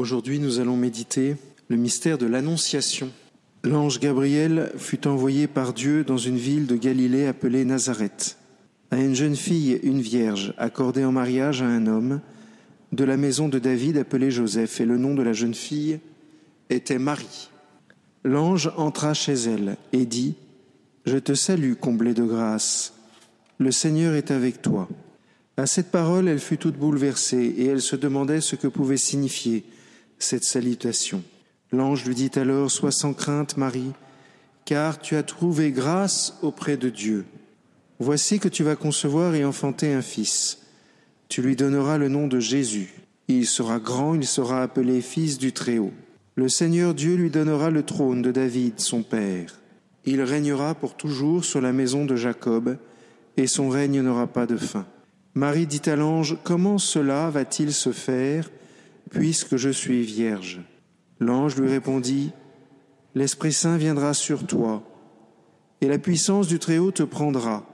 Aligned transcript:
Aujourd'hui, 0.00 0.38
nous 0.38 0.60
allons 0.60 0.78
méditer 0.78 1.36
le 1.68 1.76
mystère 1.76 2.16
de 2.16 2.24
l'Annonciation. 2.24 3.10
L'ange 3.64 4.00
Gabriel 4.00 4.72
fut 4.78 5.06
envoyé 5.06 5.46
par 5.46 5.74
Dieu 5.74 6.04
dans 6.04 6.16
une 6.16 6.38
ville 6.38 6.66
de 6.66 6.74
Galilée 6.74 7.26
appelée 7.26 7.66
Nazareth, 7.66 8.38
à 8.90 8.96
une 8.96 9.14
jeune 9.14 9.36
fille, 9.36 9.78
une 9.82 10.00
vierge, 10.00 10.54
accordée 10.56 11.04
en 11.04 11.12
mariage 11.12 11.60
à 11.60 11.66
un 11.66 11.86
homme 11.86 12.22
de 12.92 13.04
la 13.04 13.18
maison 13.18 13.50
de 13.50 13.58
David 13.58 13.98
appelé 13.98 14.30
Joseph, 14.30 14.80
et 14.80 14.86
le 14.86 14.96
nom 14.96 15.12
de 15.12 15.22
la 15.22 15.34
jeune 15.34 15.52
fille 15.52 16.00
était 16.70 16.98
Marie. 16.98 17.50
L'ange 18.24 18.72
entra 18.78 19.12
chez 19.12 19.34
elle 19.34 19.76
et 19.92 20.06
dit, 20.06 20.34
Je 21.04 21.18
te 21.18 21.34
salue, 21.34 21.74
comblée 21.74 22.14
de 22.14 22.24
grâce, 22.24 22.94
le 23.58 23.70
Seigneur 23.70 24.14
est 24.14 24.30
avec 24.30 24.62
toi. 24.62 24.88
À 25.58 25.66
cette 25.66 25.90
parole, 25.90 26.26
elle 26.26 26.40
fut 26.40 26.56
toute 26.56 26.78
bouleversée, 26.78 27.54
et 27.58 27.66
elle 27.66 27.82
se 27.82 27.96
demandait 27.96 28.40
ce 28.40 28.56
que 28.56 28.66
pouvait 28.66 28.96
signifier 28.96 29.62
cette 30.22 30.44
salutation. 30.44 31.22
L'ange 31.72 32.04
lui 32.04 32.14
dit 32.14 32.30
alors, 32.36 32.70
Sois 32.70 32.92
sans 32.92 33.12
crainte, 33.12 33.56
Marie, 33.56 33.92
car 34.64 35.00
tu 35.00 35.16
as 35.16 35.22
trouvé 35.22 35.72
grâce 35.72 36.38
auprès 36.42 36.76
de 36.76 36.88
Dieu. 36.88 37.24
Voici 37.98 38.38
que 38.38 38.48
tu 38.48 38.62
vas 38.62 38.76
concevoir 38.76 39.34
et 39.34 39.44
enfanter 39.44 39.92
un 39.92 40.02
fils. 40.02 40.58
Tu 41.28 41.42
lui 41.42 41.56
donneras 41.56 41.98
le 41.98 42.08
nom 42.08 42.26
de 42.26 42.40
Jésus. 42.40 42.94
Il 43.28 43.46
sera 43.46 43.78
grand, 43.78 44.14
il 44.14 44.26
sera 44.26 44.62
appelé 44.62 45.00
fils 45.00 45.38
du 45.38 45.52
Très-Haut. 45.52 45.92
Le 46.34 46.48
Seigneur 46.48 46.94
Dieu 46.94 47.14
lui 47.14 47.30
donnera 47.30 47.70
le 47.70 47.82
trône 47.82 48.22
de 48.22 48.32
David, 48.32 48.80
son 48.80 49.02
père. 49.02 49.60
Il 50.06 50.22
régnera 50.22 50.74
pour 50.74 50.96
toujours 50.96 51.44
sur 51.44 51.60
la 51.60 51.72
maison 51.72 52.04
de 52.04 52.16
Jacob, 52.16 52.78
et 53.36 53.46
son 53.46 53.68
règne 53.68 54.00
n'aura 54.00 54.26
pas 54.26 54.46
de 54.46 54.56
fin. 54.56 54.86
Marie 55.34 55.66
dit 55.66 55.88
à 55.88 55.96
l'ange, 55.96 56.38
Comment 56.42 56.78
cela 56.78 57.30
va-t-il 57.30 57.72
se 57.72 57.92
faire 57.92 58.50
puisque 59.10 59.56
je 59.56 59.70
suis 59.70 60.02
vierge. 60.02 60.60
L'ange 61.18 61.56
lui 61.56 61.68
répondit, 61.68 62.32
L'Esprit 63.14 63.52
Saint 63.52 63.76
viendra 63.76 64.14
sur 64.14 64.46
toi, 64.46 64.82
et 65.80 65.88
la 65.88 65.98
puissance 65.98 66.46
du 66.46 66.58
Très-Haut 66.58 66.92
te 66.92 67.02
prendra 67.02 67.66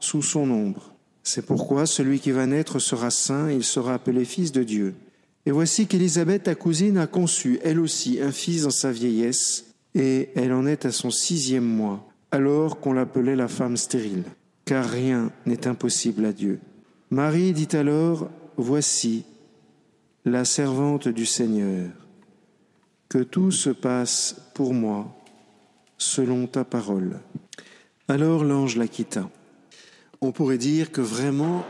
sous 0.00 0.22
son 0.22 0.50
ombre. 0.50 0.94
C'est 1.22 1.46
pourquoi 1.46 1.86
celui 1.86 2.18
qui 2.18 2.30
va 2.30 2.46
naître 2.46 2.78
sera 2.78 3.10
saint, 3.10 3.50
il 3.50 3.62
sera 3.62 3.94
appelé 3.94 4.24
fils 4.24 4.52
de 4.52 4.62
Dieu. 4.62 4.94
Et 5.46 5.50
voici 5.50 5.86
qu'Élisabeth, 5.86 6.44
ta 6.44 6.54
cousine, 6.54 6.98
a 6.98 7.06
conçu, 7.06 7.60
elle 7.62 7.78
aussi, 7.78 8.20
un 8.20 8.32
fils 8.32 8.62
dans 8.62 8.70
sa 8.70 8.90
vieillesse, 8.90 9.66
et 9.94 10.30
elle 10.34 10.52
en 10.52 10.66
est 10.66 10.86
à 10.86 10.92
son 10.92 11.10
sixième 11.10 11.64
mois, 11.64 12.08
alors 12.30 12.80
qu'on 12.80 12.92
l'appelait 12.92 13.36
la 13.36 13.48
femme 13.48 13.76
stérile, 13.76 14.24
car 14.64 14.88
rien 14.88 15.30
n'est 15.46 15.66
impossible 15.66 16.24
à 16.24 16.32
Dieu. 16.32 16.60
Marie 17.10 17.52
dit 17.52 17.76
alors, 17.76 18.28
Voici, 18.56 19.24
la 20.24 20.44
servante 20.44 21.08
du 21.08 21.26
Seigneur, 21.26 21.90
que 23.08 23.18
tout 23.18 23.50
se 23.50 23.70
passe 23.70 24.36
pour 24.54 24.74
moi 24.74 25.16
selon 25.98 26.46
ta 26.46 26.64
parole. 26.64 27.20
Alors 28.08 28.44
l'ange 28.44 28.76
la 28.76 28.88
quitta. 28.88 29.30
On 30.20 30.32
pourrait 30.32 30.58
dire 30.58 30.92
que 30.92 31.00
vraiment 31.00 31.64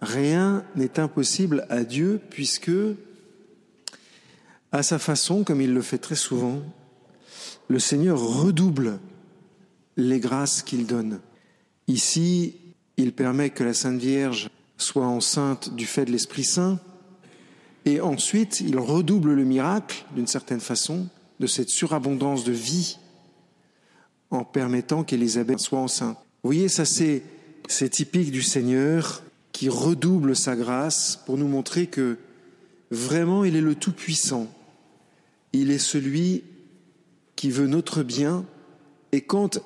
rien 0.00 0.64
n'est 0.74 0.98
impossible 0.98 1.66
à 1.68 1.84
Dieu 1.84 2.20
puisque, 2.30 2.70
à 4.72 4.82
sa 4.82 4.98
façon, 4.98 5.44
comme 5.44 5.60
il 5.60 5.72
le 5.72 5.82
fait 5.82 5.98
très 5.98 6.16
souvent, 6.16 6.62
le 7.68 7.78
Seigneur 7.78 8.20
redouble 8.20 8.98
les 9.96 10.20
grâces 10.20 10.62
qu'il 10.62 10.86
donne. 10.86 11.20
Ici, 11.88 12.56
il 12.96 13.12
permet 13.12 13.50
que 13.50 13.64
la 13.64 13.74
Sainte 13.74 14.00
Vierge 14.00 14.50
soit 14.76 15.06
enceinte 15.06 15.74
du 15.74 15.86
fait 15.86 16.04
de 16.04 16.12
l'Esprit 16.12 16.44
Saint, 16.44 16.78
et 17.86 18.00
ensuite, 18.00 18.60
il 18.60 18.78
redouble 18.78 19.32
le 19.32 19.44
miracle, 19.44 20.04
d'une 20.14 20.26
certaine 20.26 20.60
façon, 20.60 21.06
de 21.38 21.46
cette 21.46 21.68
surabondance 21.68 22.42
de 22.42 22.52
vie 22.52 22.98
en 24.30 24.44
permettant 24.44 25.04
qu'Élisabeth 25.04 25.60
soit 25.60 25.78
enceinte. 25.78 26.18
Vous 26.42 26.48
voyez, 26.48 26.68
ça 26.68 26.84
c'est, 26.84 27.22
c'est 27.68 27.88
typique 27.88 28.32
du 28.32 28.42
Seigneur 28.42 29.22
qui 29.52 29.68
redouble 29.68 30.34
sa 30.34 30.56
grâce 30.56 31.22
pour 31.26 31.38
nous 31.38 31.46
montrer 31.46 31.86
que 31.86 32.18
vraiment 32.90 33.44
il 33.44 33.54
est 33.54 33.60
le 33.60 33.76
Tout-Puissant. 33.76 34.48
Il 35.52 35.70
est 35.70 35.78
celui 35.78 36.42
qui 37.36 37.50
veut 37.50 37.68
notre 37.68 38.02
bien. 38.02 38.44
Et 39.12 39.20
quand 39.20 39.60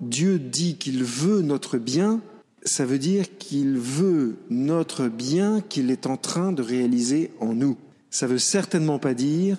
Dieu 0.00 0.38
dit 0.38 0.76
qu'il 0.76 1.04
veut 1.04 1.42
notre 1.42 1.76
bien, 1.76 2.22
ça 2.62 2.84
veut 2.84 2.98
dire 2.98 3.38
qu'il 3.38 3.78
veut 3.78 4.36
notre 4.50 5.08
bien 5.08 5.60
qu'il 5.60 5.90
est 5.90 6.06
en 6.06 6.16
train 6.16 6.52
de 6.52 6.62
réaliser 6.62 7.30
en 7.40 7.54
nous. 7.54 7.76
Ça 8.10 8.26
veut 8.26 8.38
certainement 8.38 8.98
pas 8.98 9.14
dire 9.14 9.58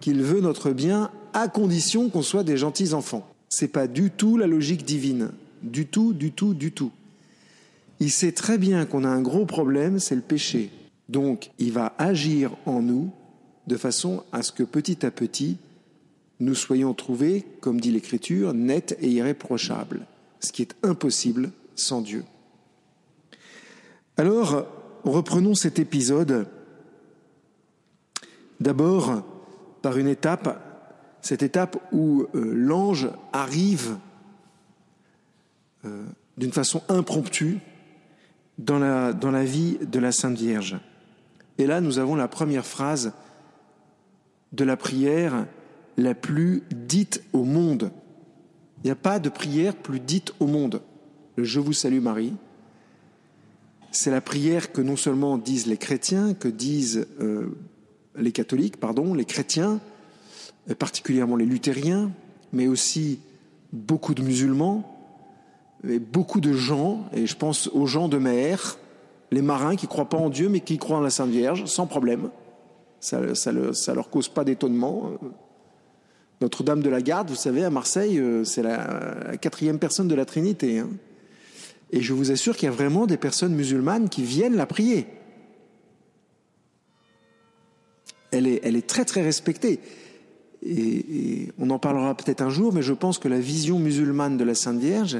qu'il 0.00 0.22
veut 0.22 0.40
notre 0.40 0.70
bien 0.70 1.10
à 1.32 1.48
condition 1.48 2.08
qu'on 2.10 2.22
soit 2.22 2.44
des 2.44 2.56
gentils 2.56 2.94
enfants. 2.94 3.28
C'est 3.48 3.68
pas 3.68 3.86
du 3.86 4.10
tout 4.10 4.36
la 4.36 4.46
logique 4.46 4.84
divine. 4.84 5.30
Du 5.62 5.86
tout, 5.86 6.12
du 6.12 6.32
tout, 6.32 6.54
du 6.54 6.72
tout. 6.72 6.90
Il 8.00 8.10
sait 8.10 8.32
très 8.32 8.58
bien 8.58 8.84
qu'on 8.84 9.04
a 9.04 9.08
un 9.08 9.22
gros 9.22 9.46
problème, 9.46 10.00
c'est 10.00 10.16
le 10.16 10.22
péché. 10.22 10.70
Donc, 11.08 11.50
il 11.58 11.72
va 11.72 11.94
agir 11.98 12.56
en 12.66 12.82
nous 12.82 13.12
de 13.68 13.76
façon 13.76 14.24
à 14.32 14.42
ce 14.42 14.50
que 14.50 14.64
petit 14.64 15.06
à 15.06 15.10
petit, 15.10 15.58
nous 16.40 16.56
soyons 16.56 16.94
trouvés, 16.94 17.44
comme 17.60 17.80
dit 17.80 17.92
l'Écriture, 17.92 18.54
nets 18.54 18.96
et 19.00 19.08
irréprochables, 19.08 20.06
ce 20.40 20.50
qui 20.50 20.62
est 20.62 20.74
impossible 20.82 21.52
sans 21.76 22.00
Dieu. 22.00 22.24
Alors, 24.22 24.68
reprenons 25.02 25.56
cet 25.56 25.80
épisode 25.80 26.46
d'abord 28.60 29.24
par 29.82 29.98
une 29.98 30.06
étape, 30.06 30.62
cette 31.22 31.42
étape 31.42 31.76
où 31.90 32.26
euh, 32.36 32.52
l'ange 32.54 33.10
arrive 33.32 33.96
euh, 35.84 36.04
d'une 36.36 36.52
façon 36.52 36.84
impromptue 36.88 37.58
dans 38.58 38.78
la, 38.78 39.42
vie 39.42 39.78
de 39.82 39.98
la 39.98 40.12
Sainte 40.12 40.38
Vierge. 40.38 40.78
Et 41.58 41.66
là, 41.66 41.80
nous 41.80 41.98
avons 41.98 42.14
la 42.14 42.28
première 42.28 42.64
phrase 42.64 43.14
de 44.52 44.62
la 44.62 44.76
prière 44.76 45.48
la 45.96 46.14
plus 46.14 46.62
dite 46.70 47.24
au 47.32 47.42
monde. 47.42 47.90
Il 48.84 48.86
n'y 48.86 48.92
a 48.92 48.94
pas 48.94 49.18
de 49.18 49.30
prière 49.30 49.74
plus 49.74 49.98
dite 49.98 50.32
au 50.38 50.46
monde. 50.46 50.80
Je 51.36 51.58
vous 51.58 51.72
salue 51.72 52.00
Marie, 52.00 52.34
c'est 53.92 54.10
la 54.10 54.20
prière 54.20 54.72
que 54.72 54.80
non 54.80 54.96
seulement 54.96 55.38
disent 55.38 55.66
les 55.66 55.76
chrétiens, 55.76 56.34
que 56.34 56.48
disent 56.48 57.06
euh, 57.20 57.46
les 58.16 58.32
catholiques, 58.32 58.78
pardon, 58.78 59.14
les 59.14 59.24
chrétiens, 59.24 59.80
particulièrement 60.78 61.36
les 61.36 61.44
luthériens, 61.44 62.10
mais 62.52 62.66
aussi 62.66 63.20
beaucoup 63.72 64.14
de 64.14 64.22
musulmans, 64.22 64.88
et 65.88 65.98
beaucoup 65.98 66.40
de 66.40 66.52
gens, 66.52 67.06
et 67.12 67.26
je 67.26 67.36
pense 67.36 67.68
aux 67.68 67.86
gens 67.86 68.08
de 68.08 68.18
mer, 68.18 68.78
les 69.30 69.42
marins 69.42 69.76
qui 69.76 69.86
ne 69.86 69.90
croient 69.90 70.08
pas 70.08 70.18
en 70.18 70.30
Dieu 70.30 70.48
mais 70.48 70.60
qui 70.60 70.78
croient 70.78 70.98
en 70.98 71.00
la 71.00 71.10
Sainte 71.10 71.30
Vierge, 71.30 71.64
sans 71.66 71.86
problème. 71.86 72.30
Ça 73.00 73.20
leur 73.94 74.10
cause 74.10 74.28
pas 74.28 74.44
d'étonnement. 74.44 75.10
Notre-Dame 76.40 76.82
de 76.82 76.90
la 76.90 77.02
Garde, 77.02 77.30
vous 77.30 77.36
savez, 77.36 77.64
à 77.64 77.70
Marseille, 77.70 78.18
euh, 78.18 78.44
c'est 78.44 78.62
la, 78.62 79.36
quatrième 79.40 79.78
personne 79.78 80.08
de 80.08 80.14
la 80.14 80.24
Trinité. 80.24 80.80
Hein. 80.80 80.88
Et 81.92 82.00
je 82.00 82.14
vous 82.14 82.32
assure 82.32 82.56
qu'il 82.56 82.66
y 82.66 82.72
a 82.72 82.74
vraiment 82.74 83.06
des 83.06 83.18
personnes 83.18 83.54
musulmanes 83.54 84.08
qui 84.08 84.22
viennent 84.22 84.56
la 84.56 84.66
prier. 84.66 85.06
Elle 88.30 88.46
est, 88.46 88.60
elle 88.64 88.76
est 88.76 88.86
très 88.86 89.04
très 89.04 89.22
respectée. 89.22 89.78
Et, 90.64 91.48
on 91.58 91.68
en 91.70 91.78
parlera 91.78 92.16
peut-être 92.16 92.40
un 92.40 92.48
jour, 92.48 92.72
mais 92.72 92.82
je 92.82 92.94
pense 92.94 93.18
que 93.18 93.28
la 93.28 93.40
vision 93.40 93.78
musulmane 93.78 94.38
de 94.38 94.44
la 94.44 94.54
Sainte 94.54 94.80
Vierge 94.80 95.18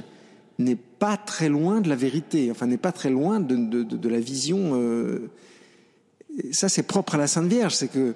n'est 0.59 0.77
pas 0.77 1.19
très 1.19 1.49
loin 1.49 1.81
de 1.81 1.89
la 1.89 1.97
vérité, 1.97 2.51
enfin 2.51 2.67
n'est 2.67 2.79
pas 2.79 2.93
très 2.93 3.11
loin 3.11 3.39
de, 3.41 3.83
de, 3.83 4.09
la 4.09 4.21
vision. 4.21 4.73
Euh, 4.75 5.31
ça, 6.53 6.69
c'est 6.69 6.85
propre 6.85 7.17
à 7.17 7.19
la 7.19 7.27
Sainte 7.27 7.49
Vierge, 7.49 7.75
c'est 7.75 7.89
que 7.89 8.15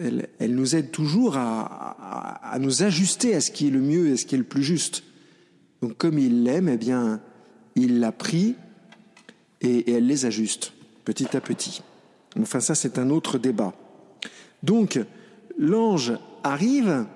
elle, 0.00 0.28
elle, 0.38 0.54
nous 0.54 0.74
aide 0.74 0.90
toujours 0.90 1.36
à, 1.36 1.60
à, 1.62 2.54
à, 2.54 2.58
nous 2.58 2.82
ajuster 2.82 3.34
à 3.34 3.40
ce 3.40 3.50
qui 3.50 3.66
est 3.66 3.70
le 3.70 3.80
mieux 3.80 4.08
et 4.08 4.12
à 4.12 4.16
ce 4.16 4.24
qui 4.24 4.36
est 4.36 4.38
le 4.38 4.44
plus 4.44 4.62
juste. 4.62 5.02
Donc, 5.82 5.96
comme 5.96 6.18
il 6.18 6.44
l'aime, 6.44 6.68
eh 6.68 6.76
bien, 6.76 7.20
il 7.78 8.00
l'a 8.00 8.12
pris 8.12 8.56
et, 9.60 9.92
elle 9.92 10.06
les 10.06 10.26
ajuste 10.26 10.72
petit 11.04 11.36
à 11.36 11.40
petit. 11.40 11.82
Enfin, 12.38 12.60
ça, 12.60 12.74
c'est 12.74 12.98
un 12.98 13.10
autre 13.10 13.38
débat. 13.38 13.72
Donc, 14.62 15.00
l'ange 15.58 16.12
arrive 16.44 17.06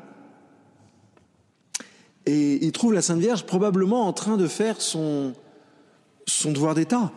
et 2.24 2.64
il 2.64 2.72
trouve 2.72 2.92
la 2.92 3.02
Sainte 3.02 3.18
Vierge 3.18 3.44
probablement 3.44 4.06
en 4.06 4.12
train 4.12 4.36
de 4.36 4.46
faire 4.46 4.80
son, 4.80 5.34
son 6.26 6.52
devoir 6.52 6.74
d'État. 6.74 7.12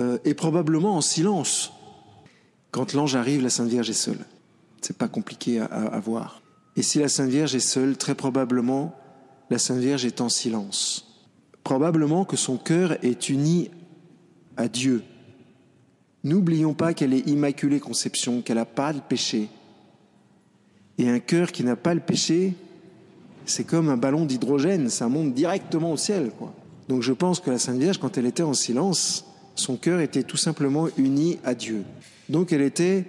Euh, 0.00 0.18
et 0.24 0.34
probablement 0.34 0.96
en 0.96 1.00
silence. 1.00 1.72
Quand 2.70 2.94
l'ange 2.94 3.16
arrive, 3.16 3.42
la 3.42 3.50
Sainte 3.50 3.68
Vierge 3.68 3.90
est 3.90 3.94
seule. 3.94 4.24
C'est 4.80 4.96
pas 4.96 5.08
compliqué 5.08 5.60
à, 5.60 5.64
à 5.64 6.00
voir. 6.00 6.40
Et 6.76 6.82
si 6.82 6.98
la 6.98 7.08
Sainte 7.08 7.28
Vierge 7.28 7.54
est 7.54 7.60
seule, 7.60 7.96
très 7.98 8.14
probablement, 8.14 8.96
la 9.50 9.58
Sainte 9.58 9.78
Vierge 9.78 10.06
est 10.06 10.20
en 10.20 10.28
silence 10.28 11.11
probablement 11.64 12.24
que 12.24 12.36
son 12.36 12.56
cœur 12.56 12.96
est 13.04 13.28
uni 13.28 13.70
à 14.56 14.68
Dieu. 14.68 15.02
N'oublions 16.24 16.74
pas 16.74 16.94
qu'elle 16.94 17.14
est 17.14 17.26
immaculée 17.28 17.80
conception, 17.80 18.42
qu'elle 18.42 18.56
n'a 18.56 18.64
pas 18.64 18.92
de 18.92 19.00
péché. 19.00 19.48
Et 20.98 21.08
un 21.08 21.18
cœur 21.18 21.50
qui 21.50 21.64
n'a 21.64 21.76
pas 21.76 21.94
le 21.94 22.00
péché, 22.00 22.54
c'est 23.44 23.64
comme 23.64 23.88
un 23.88 23.96
ballon 23.96 24.24
d'hydrogène, 24.24 24.88
ça 24.88 25.08
monte 25.08 25.34
directement 25.34 25.92
au 25.92 25.96
ciel. 25.96 26.30
Quoi. 26.38 26.54
Donc 26.88 27.02
je 27.02 27.12
pense 27.12 27.40
que 27.40 27.50
la 27.50 27.58
Sainte 27.58 27.78
Vierge, 27.78 27.98
quand 27.98 28.18
elle 28.18 28.26
était 28.26 28.42
en 28.42 28.54
silence, 28.54 29.24
son 29.54 29.76
cœur 29.76 30.00
était 30.00 30.22
tout 30.22 30.36
simplement 30.36 30.88
uni 30.96 31.38
à 31.44 31.54
Dieu. 31.54 31.82
Donc 32.28 32.52
elle 32.52 32.62
était 32.62 33.04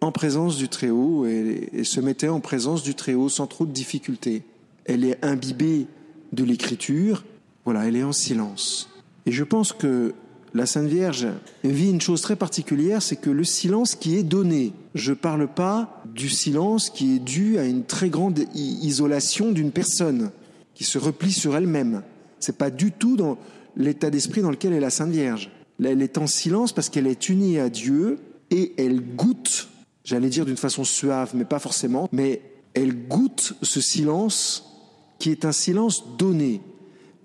en 0.00 0.12
présence 0.12 0.56
du 0.56 0.68
Très-Haut 0.68 1.26
et, 1.26 1.84
se 1.84 2.00
mettait 2.00 2.28
en 2.28 2.40
présence 2.40 2.82
du 2.82 2.94
Très-Haut 2.94 3.28
sans 3.28 3.46
trop 3.46 3.64
de 3.64 3.72
difficultés. 3.72 4.42
Elle 4.84 5.04
est 5.04 5.24
imbibée 5.24 5.86
de 6.32 6.44
l'écriture, 6.44 7.24
voilà, 7.64 7.86
elle 7.86 7.96
est 7.96 8.04
en 8.04 8.12
silence. 8.12 8.90
Et 9.26 9.32
je 9.32 9.44
pense 9.44 9.72
que 9.72 10.14
la 10.52 10.66
Sainte 10.66 10.86
Vierge 10.86 11.26
vit 11.64 11.90
une 11.90 12.00
chose 12.00 12.20
très 12.20 12.36
particulière, 12.36 13.02
c'est 13.02 13.16
que 13.16 13.30
le 13.30 13.44
silence 13.44 13.96
qui 13.96 14.16
est 14.16 14.22
donné, 14.22 14.72
je 14.94 15.10
ne 15.10 15.16
parle 15.16 15.48
pas 15.48 16.02
du 16.14 16.28
silence 16.28 16.90
qui 16.90 17.16
est 17.16 17.18
dû 17.18 17.58
à 17.58 17.64
une 17.64 17.84
très 17.84 18.08
grande 18.08 18.44
isolation 18.54 19.50
d'une 19.50 19.72
personne, 19.72 20.30
qui 20.74 20.84
se 20.84 20.98
replie 20.98 21.32
sur 21.32 21.56
elle-même. 21.56 22.02
C'est 22.38 22.56
pas 22.58 22.70
du 22.70 22.92
tout 22.92 23.16
dans 23.16 23.36
l'état 23.76 24.10
d'esprit 24.10 24.42
dans 24.42 24.50
lequel 24.50 24.72
est 24.72 24.80
la 24.80 24.90
Sainte 24.90 25.10
Vierge. 25.10 25.50
Elle 25.82 26.02
est 26.02 26.18
en 26.18 26.28
silence 26.28 26.72
parce 26.72 26.88
qu'elle 26.88 27.08
est 27.08 27.28
unie 27.28 27.58
à 27.58 27.68
Dieu 27.68 28.18
et 28.50 28.74
elle 28.76 29.00
goûte, 29.00 29.68
j'allais 30.04 30.28
dire 30.28 30.44
d'une 30.44 30.56
façon 30.56 30.84
suave, 30.84 31.32
mais 31.34 31.44
pas 31.44 31.58
forcément, 31.58 32.08
mais 32.12 32.42
elle 32.74 33.08
goûte 33.08 33.54
ce 33.62 33.80
silence 33.80 34.70
qui 35.18 35.30
est 35.30 35.44
un 35.44 35.52
silence 35.52 36.16
donné. 36.16 36.60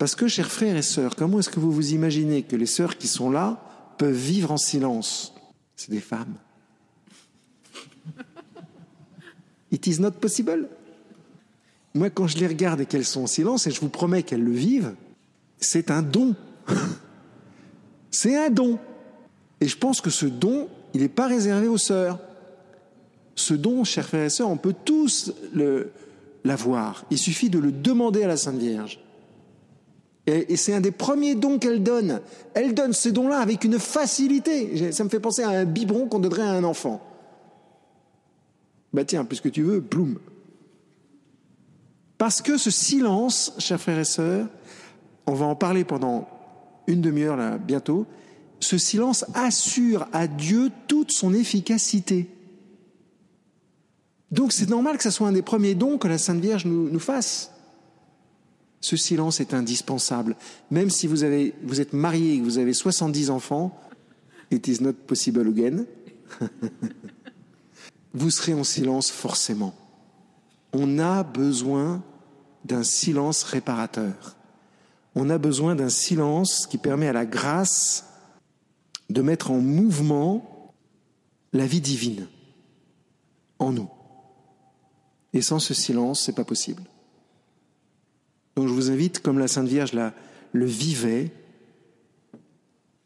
Parce 0.00 0.14
que, 0.14 0.28
chers 0.28 0.50
frères 0.50 0.78
et 0.78 0.82
sœurs, 0.82 1.14
comment 1.14 1.40
est-ce 1.40 1.50
que 1.50 1.60
vous 1.60 1.70
vous 1.70 1.92
imaginez 1.92 2.42
que 2.42 2.56
les 2.56 2.64
sœurs 2.64 2.96
qui 2.96 3.06
sont 3.06 3.30
là 3.30 3.62
peuvent 3.98 4.16
vivre 4.16 4.50
en 4.50 4.56
silence? 4.56 5.34
C'est 5.76 5.90
des 5.90 6.00
femmes. 6.00 6.36
It 9.70 9.86
is 9.86 10.00
not 10.00 10.12
possible. 10.12 10.70
Moi, 11.92 12.08
quand 12.08 12.26
je 12.26 12.38
les 12.38 12.46
regarde 12.46 12.80
et 12.80 12.86
qu'elles 12.86 13.04
sont 13.04 13.24
en 13.24 13.26
silence, 13.26 13.66
et 13.66 13.72
je 13.72 13.80
vous 13.82 13.90
promets 13.90 14.22
qu'elles 14.22 14.42
le 14.42 14.54
vivent, 14.54 14.94
c'est 15.58 15.90
un 15.90 16.00
don. 16.00 16.34
c'est 18.10 18.38
un 18.38 18.48
don. 18.48 18.78
Et 19.60 19.68
je 19.68 19.76
pense 19.76 20.00
que 20.00 20.08
ce 20.08 20.24
don, 20.24 20.68
il 20.94 21.02
n'est 21.02 21.10
pas 21.10 21.26
réservé 21.26 21.68
aux 21.68 21.76
sœurs. 21.76 22.18
Ce 23.34 23.52
don, 23.52 23.84
chers 23.84 24.06
frères 24.06 24.24
et 24.24 24.30
sœurs, 24.30 24.48
on 24.48 24.56
peut 24.56 24.74
tous 24.82 25.34
l'avoir. 26.42 27.04
Il 27.10 27.18
suffit 27.18 27.50
de 27.50 27.58
le 27.58 27.70
demander 27.70 28.22
à 28.22 28.28
la 28.28 28.38
Sainte 28.38 28.56
Vierge. 28.56 28.98
Et, 30.30 30.56
c'est 30.56 30.74
un 30.74 30.80
des 30.80 30.90
premiers 30.90 31.34
dons 31.34 31.58
qu'elle 31.58 31.82
donne. 31.82 32.20
Elle 32.54 32.74
donne 32.74 32.92
ces 32.92 33.12
dons-là 33.12 33.38
avec 33.38 33.64
une 33.64 33.78
facilité. 33.78 34.92
Ça 34.92 35.04
me 35.04 35.08
fait 35.08 35.20
penser 35.20 35.42
à 35.42 35.50
un 35.50 35.64
biberon 35.64 36.06
qu'on 36.06 36.18
donnerait 36.18 36.42
à 36.42 36.52
un 36.52 36.64
enfant. 36.64 37.00
Bah 38.92 39.04
tiens, 39.04 39.24
puisque 39.24 39.50
tu 39.50 39.62
veux, 39.62 39.80
ploum. 39.80 40.18
Parce 42.18 42.42
que 42.42 42.58
ce 42.58 42.70
silence, 42.70 43.54
chers 43.58 43.80
frères 43.80 43.98
et 43.98 44.04
sœurs, 44.04 44.46
on 45.26 45.32
va 45.32 45.46
en 45.46 45.54
parler 45.54 45.84
pendant 45.84 46.28
une 46.86 47.00
demi-heure 47.00 47.36
là 47.36 47.56
bientôt, 47.56 48.06
ce 48.58 48.76
silence 48.78 49.24
assure 49.34 50.06
à 50.12 50.26
Dieu 50.26 50.70
toute 50.86 51.12
son 51.12 51.32
efficacité. 51.32 52.28
Donc 54.30 54.52
c'est 54.52 54.68
normal 54.68 54.96
que 54.96 55.02
ce 55.02 55.10
soit 55.10 55.28
un 55.28 55.32
des 55.32 55.42
premiers 55.42 55.74
dons 55.74 55.98
que 55.98 56.08
la 56.08 56.18
Sainte 56.18 56.40
Vierge 56.40 56.66
nous, 56.66 56.98
fasse. 56.98 57.52
Ce 58.80 58.96
silence 58.96 59.40
est 59.40 59.52
indispensable. 59.54 60.36
Même 60.70 60.90
si 60.90 61.06
vous, 61.06 61.24
êtes 61.24 61.92
marié 61.92 62.34
et 62.34 62.38
que 62.38 62.44
vous 62.44 62.58
avez 62.58 62.72
70 62.72 63.30
enfants, 63.30 63.78
it 64.50 64.66
is 64.68 64.82
not 64.82 64.94
possible 64.94 65.46
again, 65.46 65.84
vous 68.14 68.30
serez 68.30 68.54
en 68.54 68.64
silence 68.64 69.10
forcément. 69.10 69.74
On 70.72 70.98
a 70.98 71.22
besoin 71.22 72.02
d'un 72.64 72.82
silence 72.82 73.42
réparateur. 73.42 74.36
On 75.14 75.28
a 75.28 75.38
besoin 75.38 75.74
d'un 75.74 75.88
silence 75.88 76.66
qui 76.66 76.78
permet 76.78 77.08
à 77.08 77.12
la 77.12 77.26
grâce 77.26 78.06
de 79.10 79.22
mettre 79.22 79.50
en 79.50 79.58
mouvement 79.58 80.72
la 81.52 81.66
vie 81.66 81.80
divine 81.80 82.28
en 83.58 83.72
nous. 83.72 83.90
Et 85.32 85.42
sans 85.42 85.58
ce 85.58 85.74
silence, 85.74 86.22
c'est 86.22 86.34
pas 86.34 86.44
possible. 86.44 86.82
Donc 88.60 88.68
je 88.68 88.74
vous 88.74 88.90
invite, 88.90 89.20
comme 89.20 89.38
la 89.38 89.48
Sainte 89.48 89.68
Vierge 89.68 89.92
le 90.52 90.66
vivait, 90.66 91.30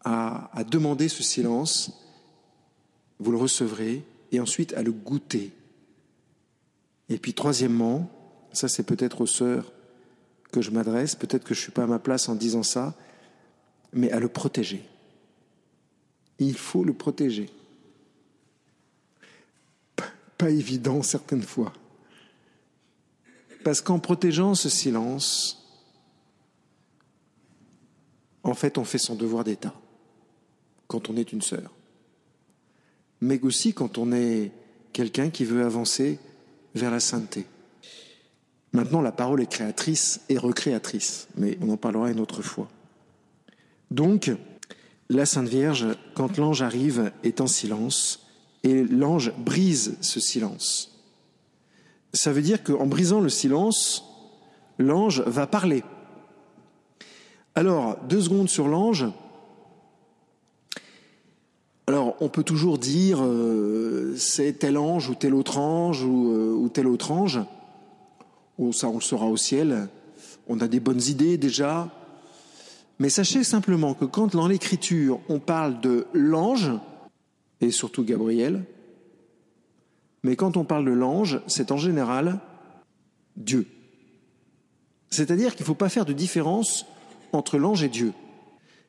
à, 0.02 0.50
à 0.52 0.64
demander 0.64 1.08
ce 1.08 1.22
silence. 1.22 1.92
Vous 3.20 3.30
le 3.30 3.38
recevrez 3.38 4.02
et 4.32 4.40
ensuite 4.40 4.74
à 4.74 4.82
le 4.82 4.90
goûter. 4.90 5.52
Et 7.08 7.18
puis 7.18 7.34
troisièmement, 7.34 8.10
ça 8.52 8.66
c'est 8.66 8.82
peut-être 8.82 9.20
aux 9.20 9.28
sœurs 9.28 9.72
que 10.50 10.60
je 10.60 10.72
m'adresse, 10.72 11.14
peut-être 11.14 11.44
que 11.44 11.54
je 11.54 11.60
ne 11.60 11.62
suis 11.62 11.72
pas 11.72 11.84
à 11.84 11.86
ma 11.86 12.00
place 12.00 12.28
en 12.28 12.34
disant 12.34 12.64
ça, 12.64 12.92
mais 13.92 14.10
à 14.10 14.18
le 14.18 14.26
protéger. 14.26 14.82
Il 16.40 16.58
faut 16.58 16.82
le 16.82 16.94
protéger. 16.94 17.48
Pas 20.36 20.50
évident 20.50 21.00
certaines 21.04 21.44
fois. 21.44 21.72
Parce 23.64 23.80
qu'en 23.80 23.98
protégeant 23.98 24.54
ce 24.54 24.68
silence, 24.68 25.66
en 28.42 28.54
fait, 28.54 28.76
on 28.76 28.84
fait 28.84 28.98
son 28.98 29.14
devoir 29.14 29.42
d'État 29.42 29.74
quand 30.86 31.08
on 31.08 31.16
est 31.16 31.32
une 31.32 31.40
sœur. 31.42 31.72
Mais 33.22 33.40
aussi 33.42 33.72
quand 33.72 33.96
on 33.96 34.12
est 34.12 34.52
quelqu'un 34.92 35.30
qui 35.30 35.46
veut 35.46 35.64
avancer 35.64 36.18
vers 36.74 36.90
la 36.90 37.00
sainteté. 37.00 37.46
Maintenant, 38.72 39.00
la 39.00 39.12
parole 39.12 39.40
est 39.40 39.50
créatrice 39.50 40.20
et 40.28 40.36
recréatrice, 40.36 41.28
mais 41.36 41.56
on 41.62 41.70
en 41.70 41.76
parlera 41.76 42.10
une 42.10 42.20
autre 42.20 42.42
fois. 42.42 42.68
Donc, 43.90 44.30
la 45.08 45.24
Sainte 45.26 45.48
Vierge, 45.48 45.86
quand 46.14 46.36
l'ange 46.36 46.60
arrive, 46.60 47.12
est 47.22 47.40
en 47.40 47.46
silence 47.46 48.26
et 48.62 48.82
l'ange 48.82 49.32
brise 49.38 49.96
ce 50.00 50.20
silence. 50.20 50.93
Ça 52.14 52.32
veut 52.32 52.42
dire 52.42 52.62
qu'en 52.62 52.86
brisant 52.86 53.20
le 53.20 53.28
silence, 53.28 54.04
l'ange 54.78 55.20
va 55.26 55.48
parler. 55.48 55.82
Alors, 57.56 57.98
deux 58.08 58.20
secondes 58.20 58.48
sur 58.48 58.68
l'ange. 58.68 59.04
Alors, 61.88 62.14
on 62.20 62.28
peut 62.28 62.44
toujours 62.44 62.78
dire 62.78 63.18
euh, 63.20 64.14
c'est 64.16 64.60
tel 64.60 64.78
ange 64.78 65.10
ou 65.10 65.16
tel 65.16 65.34
autre 65.34 65.58
ange 65.58 66.04
ou, 66.04 66.30
euh, 66.30 66.68
tel 66.72 66.86
autre 66.86 67.10
ange. 67.10 67.40
Ça, 68.72 68.88
on 68.88 68.94
le 68.94 69.00
saura 69.00 69.26
au 69.26 69.36
ciel. 69.36 69.88
On 70.46 70.60
a 70.60 70.68
des 70.68 70.78
bonnes 70.78 71.02
idées 71.02 71.36
déjà. 71.36 71.90
Mais 73.00 73.08
sachez 73.08 73.42
simplement 73.42 73.94
que 73.94 74.04
quand 74.04 74.36
dans 74.36 74.46
l'écriture 74.46 75.18
on 75.28 75.40
parle 75.40 75.80
de 75.80 76.06
l'ange, 76.14 76.70
et 77.60 77.72
surtout 77.72 78.04
Gabriel, 78.04 78.64
mais 80.24 80.36
quand 80.36 80.56
on 80.56 80.64
parle 80.64 80.86
de 80.86 80.90
l'ange, 80.90 81.40
c'est 81.46 81.70
en 81.70 81.76
général 81.76 82.40
Dieu. 83.36 83.66
C'est-à-dire 85.10 85.54
qu'il 85.54 85.62
ne 85.62 85.66
faut 85.66 85.74
pas 85.74 85.88
faire 85.90 86.06
de 86.06 86.12
différence 86.12 86.86
entre 87.32 87.58
l'ange 87.58 87.84
et 87.84 87.88
Dieu. 87.88 88.12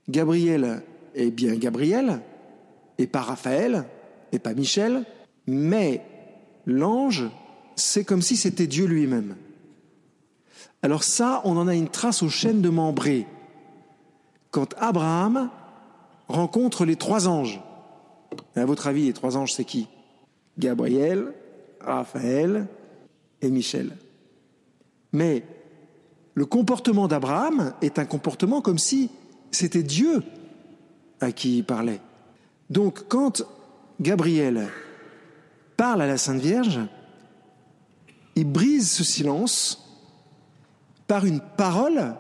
Gabriel 0.09 0.81
est 1.13 1.31
bien 1.31 1.55
Gabriel, 1.55 2.21
et 2.97 3.05
pas 3.05 3.21
Raphaël, 3.21 3.85
et 4.31 4.39
pas 4.39 4.53
Michel, 4.53 5.03
mais 5.45 6.01
l'ange, 6.65 7.25
c'est 7.75 8.05
comme 8.05 8.21
si 8.21 8.37
c'était 8.37 8.67
Dieu 8.67 8.85
lui-même. 8.85 9.35
Alors 10.81 11.03
ça, 11.03 11.41
on 11.43 11.57
en 11.57 11.67
a 11.67 11.75
une 11.75 11.89
trace 11.89 12.23
aux 12.23 12.29
chaînes 12.29 12.61
de 12.61 12.69
Membré 12.69 13.27
quand 14.51 14.73
Abraham 14.77 15.49
rencontre 16.29 16.85
les 16.85 16.95
trois 16.95 17.27
anges. 17.27 17.59
à 18.55 18.65
votre 18.65 18.87
avis, 18.87 19.07
les 19.07 19.13
trois 19.13 19.35
anges, 19.35 19.51
c'est 19.51 19.65
qui? 19.65 19.87
Gabriel, 20.57 21.33
Raphaël 21.81 22.67
et 23.41 23.49
Michel. 23.49 23.91
Mais 25.13 25.43
le 26.33 26.45
comportement 26.45 27.07
d'Abraham 27.07 27.73
est 27.81 27.99
un 27.99 28.05
comportement 28.05 28.61
comme 28.61 28.77
si 28.77 29.09
c'était 29.51 29.83
Dieu 29.83 30.23
à 31.21 31.31
qui 31.31 31.59
il 31.59 31.63
parlait. 31.63 32.01
Donc 32.69 33.07
quand 33.07 33.43
Gabriel 34.01 34.67
parle 35.77 36.01
à 36.01 36.07
la 36.07 36.17
Sainte 36.17 36.41
Vierge, 36.41 36.79
il 38.35 38.45
brise 38.45 38.91
ce 38.91 39.03
silence 39.03 39.81
par 41.07 41.25
une 41.25 41.39
parole 41.39 42.15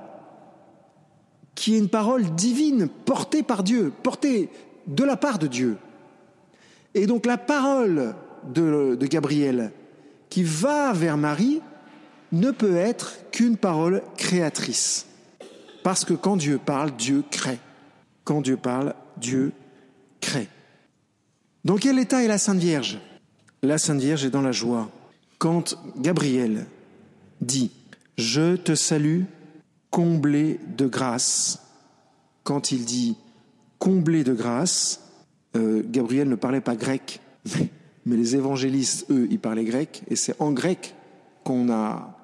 qui 1.55 1.75
est 1.75 1.79
une 1.79 1.89
parole 1.89 2.35
divine 2.35 2.87
portée 2.87 3.43
par 3.43 3.63
Dieu, 3.63 3.91
portée 4.03 4.49
de 4.87 5.03
la 5.03 5.17
part 5.17 5.39
de 5.39 5.47
Dieu. 5.47 5.77
Et 6.93 7.07
donc 7.07 7.25
la 7.25 7.37
parole 7.37 8.15
de, 8.53 8.97
Gabriel 9.05 9.71
qui 10.29 10.43
va 10.43 10.93
vers 10.93 11.17
Marie 11.17 11.61
ne 12.31 12.51
peut 12.51 12.75
être 12.75 13.13
qu'une 13.31 13.57
parole 13.57 14.01
créatrice. 14.17 15.07
Parce 15.83 16.03
que 16.03 16.13
quand 16.13 16.35
Dieu 16.35 16.59
parle, 16.63 16.95
Dieu 16.95 17.23
crée. 17.29 17.59
Quand 18.23 18.41
Dieu 18.41 18.57
parle, 18.57 18.95
Dieu 19.17 19.53
crée. 20.19 20.49
Dans 21.63 21.77
quel 21.77 21.99
état 21.99 22.23
est 22.23 22.27
la 22.27 22.37
Sainte 22.37 22.59
Vierge? 22.59 22.99
La 23.61 23.77
Sainte 23.77 24.01
Vierge 24.01 24.25
est 24.25 24.29
dans 24.29 24.41
la 24.41 24.51
joie. 24.51 24.89
Quand 25.37 25.75
Gabriel 25.97 26.65
dit 27.41 27.71
Je 28.17 28.55
te 28.55 28.75
salue, 28.75 29.23
comblé 29.89 30.59
de 30.75 30.87
grâce, 30.87 31.61
quand 32.43 32.71
il 32.71 32.85
dit 32.85 33.15
comblé 33.79 34.23
de 34.23 34.33
grâce, 34.33 35.01
euh, 35.55 35.83
Gabriel 35.85 36.27
ne 36.27 36.35
parlait 36.35 36.61
pas 36.61 36.75
grec, 36.75 37.21
les 38.05 38.35
évangélistes, 38.35 39.07
eux, 39.09 39.27
ils 39.31 39.39
parlaient 39.39 39.65
grec, 39.65 40.03
et 40.09 40.15
c'est 40.15 40.35
en 40.39 40.51
grec 40.51 40.95
qu'on 41.43 41.71
a, 41.71 42.15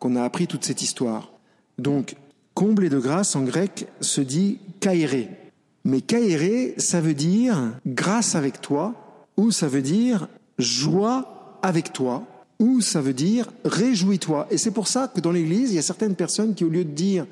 a 0.00 0.24
appris 0.24 0.46
toute 0.46 0.64
cette 0.64 0.82
histoire. 0.82 1.32
Donc, 1.78 2.16
comblé 2.54 2.88
de 2.88 2.98
grâce 2.98 3.36
en 3.36 3.42
grec 3.42 3.86
se 4.00 4.20
dit 4.20 4.58
kaéré. 4.80 5.28
Mais 5.84 6.00
kaéré, 6.00 6.74
ça 6.76 7.00
veut 7.00 7.14
dire 7.14 7.72
grâce 7.86 8.34
avec 8.34 8.60
toi, 8.60 8.94
ou 9.36 9.50
ça 9.50 9.68
veut 9.68 9.82
dire 9.82 10.28
joie 10.58 11.58
avec 11.62 11.92
toi, 11.92 12.24
ou 12.58 12.80
ça 12.80 13.00
veut 13.00 13.12
dire 13.12 13.48
réjouis-toi. 13.64 14.48
Et 14.50 14.58
c'est 14.58 14.72
pour 14.72 14.88
ça 14.88 15.10
que 15.12 15.20
dans 15.20 15.32
l'Église, 15.32 15.70
il 15.70 15.76
y 15.76 15.78
a 15.78 15.82
certaines 15.82 16.16
personnes 16.16 16.54
qui, 16.54 16.64
au 16.64 16.68
lieu 16.68 16.84
de 16.84 16.90
dire 16.90 17.26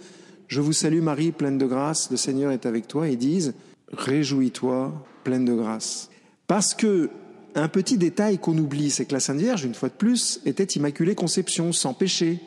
je 0.49 0.61
vous 0.61 0.73
salue 0.73 1.01
Marie, 1.01 1.33
pleine 1.33 1.59
de 1.59 1.67
grâce, 1.67 2.11
le 2.11 2.17
Seigneur 2.17 2.53
est 2.53 2.67
avec 2.67 2.87
toi, 2.87 3.09
ils 3.09 3.19
disent 3.19 3.55
réjouis-toi, 3.93 4.93
pleine 5.25 5.45
de 5.45 5.55
grâce. 5.55 6.09
Parce 6.47 6.75
que 6.75 7.11
un 7.57 7.69
petit 7.69 7.97
détail 7.97 8.39
qu'on 8.39 8.57
oublie, 8.59 8.91
c'est 8.91 9.07
que 9.07 9.15
la 9.15 9.21
Sainte 9.21 9.39
Vierge, 9.39 9.65
une 9.65 9.75
fois 9.75 9.89
de 9.89 9.95
plus, 9.95 10.41
était 10.45 10.65
immaculée 10.65 11.15
conception, 11.15 11.73
sans 11.73 11.95
péché. 11.95 12.39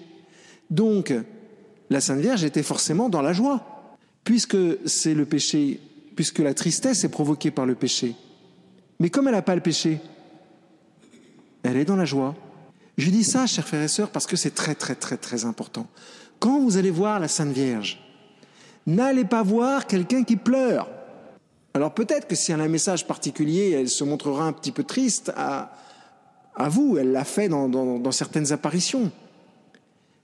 Donc, 0.70 1.12
la 1.90 2.00
Sainte 2.00 2.20
Vierge 2.20 2.44
était 2.44 2.64
forcément 2.64 3.10
dans 3.10 3.24
la 3.24 3.34
joie, 3.34 3.98
puisque 4.24 4.58
c'est 4.86 5.16
le 5.16 5.26
péché, 5.26 5.80
puisque 6.16 6.40
la 6.40 6.54
tristesse 6.54 7.04
est 7.04 7.10
provoquée 7.10 7.50
par 7.50 7.66
le 7.66 7.74
péché. 7.74 8.16
Mais 9.00 9.10
comme 9.10 9.28
elle 9.28 9.34
n'a 9.34 9.42
pas 9.42 9.56
le 9.56 9.62
péché, 9.62 10.00
elle 11.64 11.78
est 11.78 11.86
dans 11.86 11.96
la 11.96 12.06
joie. 12.06 12.36
Je 12.98 13.10
dis 13.10 13.24
ça, 13.24 13.48
chers 13.48 13.68
frères 13.68 13.82
et 13.82 13.88
sœurs, 13.88 14.12
parce 14.12 14.28
que 14.28 14.36
c'est 14.36 14.54
très, 14.54 14.76
très, 14.76 14.94
très, 14.94 15.18
très 15.18 15.46
important. 15.46 15.88
Quand 16.40 16.60
vous 16.60 16.78
allez 16.78 16.92
voir 16.92 17.20
la 17.20 17.28
Sainte 17.28 17.54
Vierge, 17.54 18.00
n'allez 18.86 19.26
pas 19.26 19.42
voir 19.42 19.88
quelqu'un 19.88 20.24
qui 20.24 20.36
pleure. 20.36 20.88
Alors 21.74 21.94
peut-être 21.94 22.28
que 22.28 22.36
si 22.36 22.52
elle 22.52 22.62
a 22.62 22.64
un 22.64 22.70
message 22.70 23.08
particulier, 23.08 23.72
elle 23.72 23.90
se 23.90 24.04
montrera 24.04 24.46
un 24.46 24.54
petit 24.54 24.72
peu 24.72 24.84
triste 24.84 25.32
à, 25.36 25.72
vous, 26.68 26.98
elle 26.98 27.12
l'a 27.12 27.24
fait 27.24 27.48
dans, 27.48 27.70
dans 27.70 28.12
certaines 28.12 28.52
apparitions. 28.52 29.12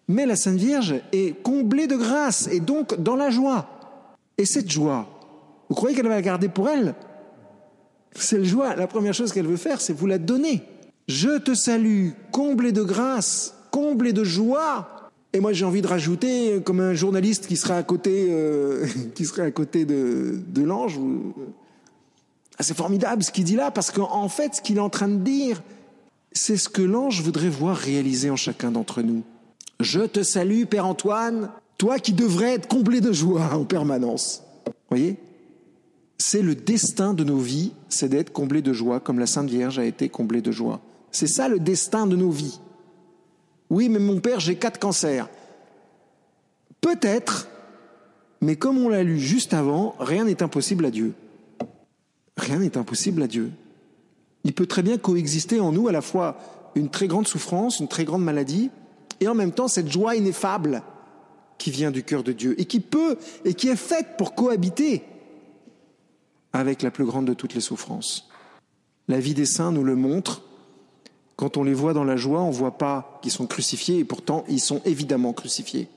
Mais 0.08 0.26
la 0.26 0.36
Sainte 0.36 0.58
Vierge 0.58 0.96
est 1.12 1.42
comblée 1.42 1.88
de 1.88 1.96
grâce 1.96 2.48
et 2.52 2.60
donc 2.60 3.02
dans 3.02 3.16
la 3.16 3.30
joie. 3.30 3.70
Et 4.38 4.46
cette 4.46 4.70
joie, 4.70 5.08
vous 5.70 5.76
croyez 5.76 5.96
qu'elle 5.96 6.08
va 6.08 6.16
la 6.16 6.22
garder 6.22 6.50
pour 6.50 6.70
elle? 6.70 6.94
Cette 8.12 8.44
joie, 8.44 8.76
la 8.76 8.88
première 8.88 9.14
chose 9.14 9.34
qu'elle 9.34 9.48
veut 9.48 9.58
faire, 9.58 9.82
c'est 9.82 9.94
vous 9.94 10.08
la 10.08 10.18
donner. 10.18 10.62
Je 11.08 11.38
te 11.38 11.54
salue, 11.54 12.12
comblé 12.32 12.72
de 12.72 12.84
grâce, 12.84 13.56
comblé 13.72 14.14
de 14.14 14.24
joie. 14.24 14.95
Et 15.36 15.42
moi, 15.42 15.52
j'ai 15.52 15.66
envie 15.66 15.82
de 15.82 15.88
rajouter, 15.88 16.62
comme 16.64 16.80
un 16.80 16.94
journaliste 16.94 17.48
qui 17.48 17.58
serait 17.58 17.74
à 17.74 17.84
côté, 17.84 18.28
euh, 18.30 18.88
qui 19.16 19.26
serait 19.26 19.42
à 19.42 19.52
côté 19.52 19.84
de, 19.84 20.62
l'ange. 20.64 20.98
Ah, 22.58 22.64
c'est 22.64 22.78
formidable 22.78 23.22
ce 23.22 23.34
qu'il 23.34 23.44
dit 23.44 23.58
là, 23.58 23.70
parce 23.70 23.92
qu'en 23.92 24.30
fait, 24.30 24.56
ce 24.56 24.62
qu'il 24.62 24.78
est 24.78 24.82
en 24.82 24.90
train 24.90 25.10
de 25.10 25.18
dire, 25.18 25.62
c'est 26.32 26.56
ce 26.56 26.70
que 26.70 26.82
l'ange 26.82 27.22
voudrait 27.22 27.50
voir 27.50 27.76
réaliser 27.76 28.30
en 28.30 28.38
chacun 28.38 28.72
d'entre 28.72 29.02
nous. 29.02 29.24
Je 29.82 30.00
te 30.00 30.24
salue, 30.24 30.64
Père 30.64 30.86
Antoine, 30.86 31.50
toi 31.78 32.00
qui 32.00 32.14
devrais 32.14 32.54
être 32.54 32.70
comblé 32.70 33.02
de 33.02 33.12
joie 33.12 33.50
en 33.54 33.66
permanence. 33.66 34.42
Voyez? 34.90 35.18
C'est 36.18 36.42
le 36.42 36.56
destin 36.56 37.14
de 37.14 37.26
nos 37.26 37.40
vies, 37.40 37.74
c'est 37.90 38.08
d'être 38.08 38.32
comblé 38.32 38.62
de 38.62 38.72
joie, 38.72 39.02
comme 39.02 39.20
la 39.20 39.28
Sainte 39.28 39.50
Vierge 39.50 39.80
a 39.80 39.84
été 39.84 40.08
comblée 40.08 40.42
de 40.42 40.54
joie. 40.54 40.80
C'est 41.12 41.28
ça 41.28 41.50
le 41.50 41.60
destin 41.60 42.08
de 42.08 42.16
nos 42.16 42.32
vies. 42.32 42.62
Oui, 43.70 43.90
mais 43.90 44.00
mon 44.00 44.20
père, 44.20 44.40
j'ai 44.40 44.56
quatre 44.56 44.80
cancers. 44.80 45.30
Peut-être, 46.82 47.48
mais 48.42 48.56
comme 48.56 48.78
on 48.78 48.90
l'a 48.90 49.04
lu 49.04 49.20
juste 49.20 49.54
avant, 49.54 49.96
rien 50.00 50.26
n'est 50.26 50.44
impossible 50.44 50.86
à 50.86 50.92
Dieu. 50.92 51.14
Rien 52.38 52.60
n'est 52.60 52.78
impossible 52.78 53.24
à 53.24 53.28
Dieu. 53.28 53.52
Il 54.44 54.54
peut 54.54 54.68
très 54.68 54.84
bien 54.84 54.98
coexister 54.98 55.60
en 55.60 55.72
nous 55.72 55.88
à 55.88 55.92
la 55.92 56.02
fois 56.02 56.38
une 56.76 56.90
très 56.90 57.08
grande 57.08 57.28
souffrance, 57.28 57.80
une 57.80 57.88
très 57.88 58.06
grande 58.06 58.24
maladie, 58.24 58.70
et 59.20 59.28
en 59.28 59.34
même 59.34 59.52
temps 59.52 59.68
cette 59.68 59.92
joie 59.92 60.16
ineffable 60.16 60.84
qui 61.58 61.72
vient 61.72 61.92
du 61.92 62.04
cœur 62.04 62.24
de 62.24 62.34
Dieu 62.34 62.60
et 62.60 62.66
qui 62.66 62.80
peut 62.80 63.18
et 63.46 63.54
qui 63.54 63.70
est 63.70 63.76
faite 63.76 64.18
pour 64.18 64.36
cohabiter 64.36 65.04
avec 66.54 66.82
la 66.82 66.92
plus 66.92 67.06
grande 67.06 67.26
de 67.26 67.34
toutes 67.34 67.54
les 67.54 67.62
souffrances. 67.62 68.30
La 69.08 69.20
vie 69.20 69.34
des 69.34 69.46
saints 69.46 69.72
nous 69.72 69.84
le 69.84 69.96
montre. 69.96 70.42
Quand 71.36 71.58
on 71.58 71.64
les 71.64 71.74
voit 71.74 71.94
dans 71.94 72.04
la 72.04 72.16
joie, 72.16 72.42
on 72.42 72.50
ne 72.50 72.56
voit 72.56 72.78
pas 72.78 73.20
qu'ils 73.22 73.32
sont 73.32 73.48
crucifiés 73.48 74.00
et 74.00 74.06
pourtant 74.06 74.46
ils 74.48 74.62
sont 74.62 74.82
évidemment 74.86 75.34
crucifiés. 75.34 75.90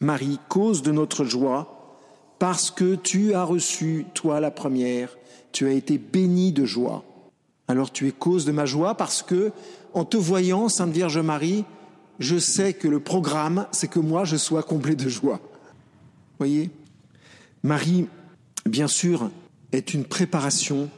Marie, 0.00 0.38
cause 0.48 0.82
de 0.82 0.92
notre 0.92 1.24
joie, 1.24 1.98
parce 2.38 2.70
que 2.70 2.94
tu 2.94 3.34
as 3.34 3.44
reçu, 3.44 4.06
toi 4.14 4.40
la 4.40 4.50
première, 4.50 5.16
tu 5.52 5.66
as 5.66 5.72
été 5.72 5.98
bénie 5.98 6.52
de 6.52 6.64
joie. 6.64 7.04
Alors 7.66 7.92
tu 7.92 8.06
es 8.08 8.12
cause 8.12 8.44
de 8.44 8.52
ma 8.52 8.64
joie 8.64 8.94
parce 8.94 9.22
que, 9.22 9.52
en 9.92 10.04
te 10.04 10.16
voyant, 10.16 10.68
Sainte 10.68 10.92
Vierge 10.92 11.18
Marie, 11.18 11.64
je 12.18 12.38
sais 12.38 12.72
que 12.72 12.88
le 12.88 13.00
programme, 13.00 13.66
c'est 13.70 13.88
que 13.88 14.00
moi, 14.00 14.24
je 14.24 14.36
sois 14.36 14.62
comblé 14.62 14.96
de 14.96 15.08
joie. 15.08 15.40
Voyez? 16.38 16.70
Marie, 17.62 18.06
bien 18.66 18.88
sûr, 18.88 19.30
est 19.72 19.94
une 19.94 20.04
préparation 20.04 20.88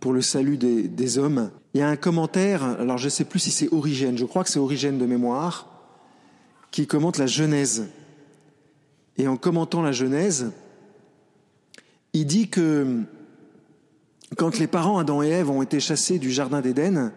pour 0.00 0.12
le 0.12 0.22
salut 0.22 0.56
des, 0.56 0.88
des, 0.88 1.18
hommes. 1.18 1.50
Il 1.78 1.82
y 1.82 1.84
a 1.84 1.88
un 1.88 1.94
commentaire, 1.94 2.64
alors 2.64 2.98
je 2.98 3.04
ne 3.04 3.10
sais 3.10 3.24
plus 3.24 3.38
si 3.38 3.52
c'est 3.52 3.72
Origène, 3.72 4.18
je 4.18 4.24
crois 4.24 4.42
que 4.42 4.50
c'est 4.50 4.58
Origène 4.58 4.98
de 4.98 5.06
mémoire, 5.06 5.68
qui 6.72 6.88
commente 6.88 7.18
la 7.18 7.28
Genèse. 7.28 7.86
Et 9.16 9.28
en 9.28 9.36
commentant 9.36 9.80
la 9.80 9.92
Genèse, 9.92 10.50
il 12.14 12.26
dit 12.26 12.48
que 12.48 13.04
quand 14.36 14.58
les 14.58 14.66
parents 14.66 14.98
Adam 14.98 15.22
et 15.22 15.28
Ève 15.28 15.50
ont 15.50 15.62
été 15.62 15.78
chassés 15.78 16.18
du 16.18 16.32
Jardin 16.32 16.62
d'Éden, 16.62 17.12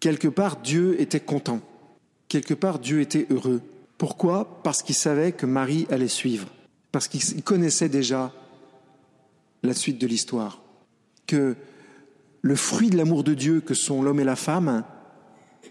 quelque 0.00 0.28
part 0.28 0.56
Dieu 0.56 0.98
était 0.98 1.20
content 1.20 1.60
quelque 2.28 2.54
part, 2.54 2.78
Dieu 2.78 3.02
était 3.02 3.26
heureux. 3.28 3.60
Pourquoi? 3.98 4.62
Parce 4.62 4.82
qu'il 4.82 4.94
savait 4.94 5.32
que 5.32 5.44
Marie 5.44 5.86
allait 5.90 6.08
suivre, 6.08 6.48
parce 6.90 7.06
qu'il 7.06 7.42
connaissait 7.42 7.90
déjà 7.90 8.32
la 9.62 9.74
suite 9.74 9.98
de 9.98 10.06
l'histoire, 10.06 10.62
que 11.26 11.54
le 12.46 12.54
fruit 12.54 12.90
de 12.90 12.96
l'amour 12.96 13.24
de 13.24 13.34
Dieu 13.34 13.60
que 13.60 13.74
sont 13.74 14.02
l'homme 14.02 14.20
et 14.20 14.24
la 14.24 14.36
femme 14.36 14.84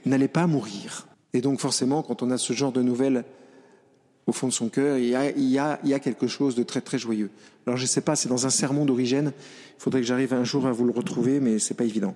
n'allait 0.05 0.27
pas 0.27 0.45
mourir. 0.45 1.07
Et 1.33 1.39
donc 1.39 1.59
forcément, 1.59 2.03
quand 2.03 2.21
on 2.21 2.31
a 2.31 2.37
ce 2.37 2.51
genre 2.51 2.73
de 2.73 2.81
nouvelles 2.81 3.23
au 4.27 4.33
fond 4.33 4.47
de 4.47 4.53
son 4.53 4.67
cœur, 4.67 4.97
il 4.97 5.07
y 5.07 5.57
a, 5.57 5.99
quelque 5.99 6.27
chose 6.27 6.53
de 6.55 6.63
très 6.63 6.81
très 6.81 6.97
joyeux. 6.97 7.29
Alors 7.65 7.77
je 7.77 7.83
ne 7.83 7.87
sais 7.87 8.01
pas, 8.01 8.15
c'est 8.15 8.27
dans 8.27 8.45
un 8.45 8.49
sermon 8.49 8.85
d'origine, 8.85 9.31
il 9.37 9.81
faudrait 9.81 10.01
que 10.01 10.07
j'arrive 10.07 10.33
un 10.33 10.43
jour 10.43 10.67
à 10.67 10.71
vous 10.71 10.83
le 10.83 10.91
retrouver, 10.91 11.39
mais 11.39 11.59
c'est 11.59 11.75
pas 11.75 11.85
évident, 11.85 12.13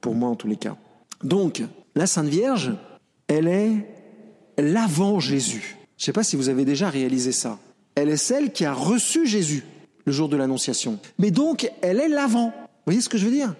pour 0.00 0.14
moi 0.14 0.28
en 0.28 0.34
tous 0.34 0.48
les 0.48 0.56
cas. 0.56 0.76
Donc, 1.22 1.62
la 1.94 2.06
Sainte 2.06 2.26
Vierge, 2.26 2.72
elle 3.28 3.46
est 3.46 3.86
l'avant 4.58 5.20
Jésus. 5.20 5.76
Je 5.96 6.02
ne 6.02 6.06
sais 6.06 6.12
pas 6.12 6.24
si 6.24 6.34
vous 6.34 6.48
avez 6.48 6.64
déjà 6.64 6.88
réalisé 6.90 7.30
ça. 7.30 7.58
Elle 7.94 8.08
est 8.08 8.16
celle 8.16 8.52
qui 8.52 8.64
a 8.64 8.72
reçu 8.72 9.26
Jésus 9.26 9.62
le 10.06 10.12
jour 10.12 10.28
de 10.28 10.36
l'Annonciation. 10.36 10.98
Mais 11.18 11.30
donc, 11.30 11.70
elle 11.82 12.00
est 12.00 12.08
l'avant. 12.08 12.46
Vous 12.46 12.86
voyez 12.86 13.00
ce 13.00 13.08
que 13.08 13.18
je 13.18 13.26
veux 13.26 13.30
dire? 13.30 13.54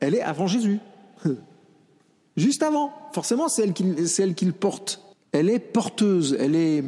Elle 0.00 0.14
est 0.14 0.22
avant 0.22 0.46
Jésus. 0.46 0.78
Juste 2.36 2.62
avant. 2.62 2.92
Forcément, 3.12 3.48
c'est 3.48 3.62
elle, 3.62 3.72
qui, 3.72 3.84
elle 4.18 4.34
qui 4.34 4.44
le 4.46 4.52
porte. 4.52 5.02
Elle 5.32 5.48
est 5.48 5.58
porteuse. 5.58 6.36
Elle 6.38 6.56
est, 6.56 6.84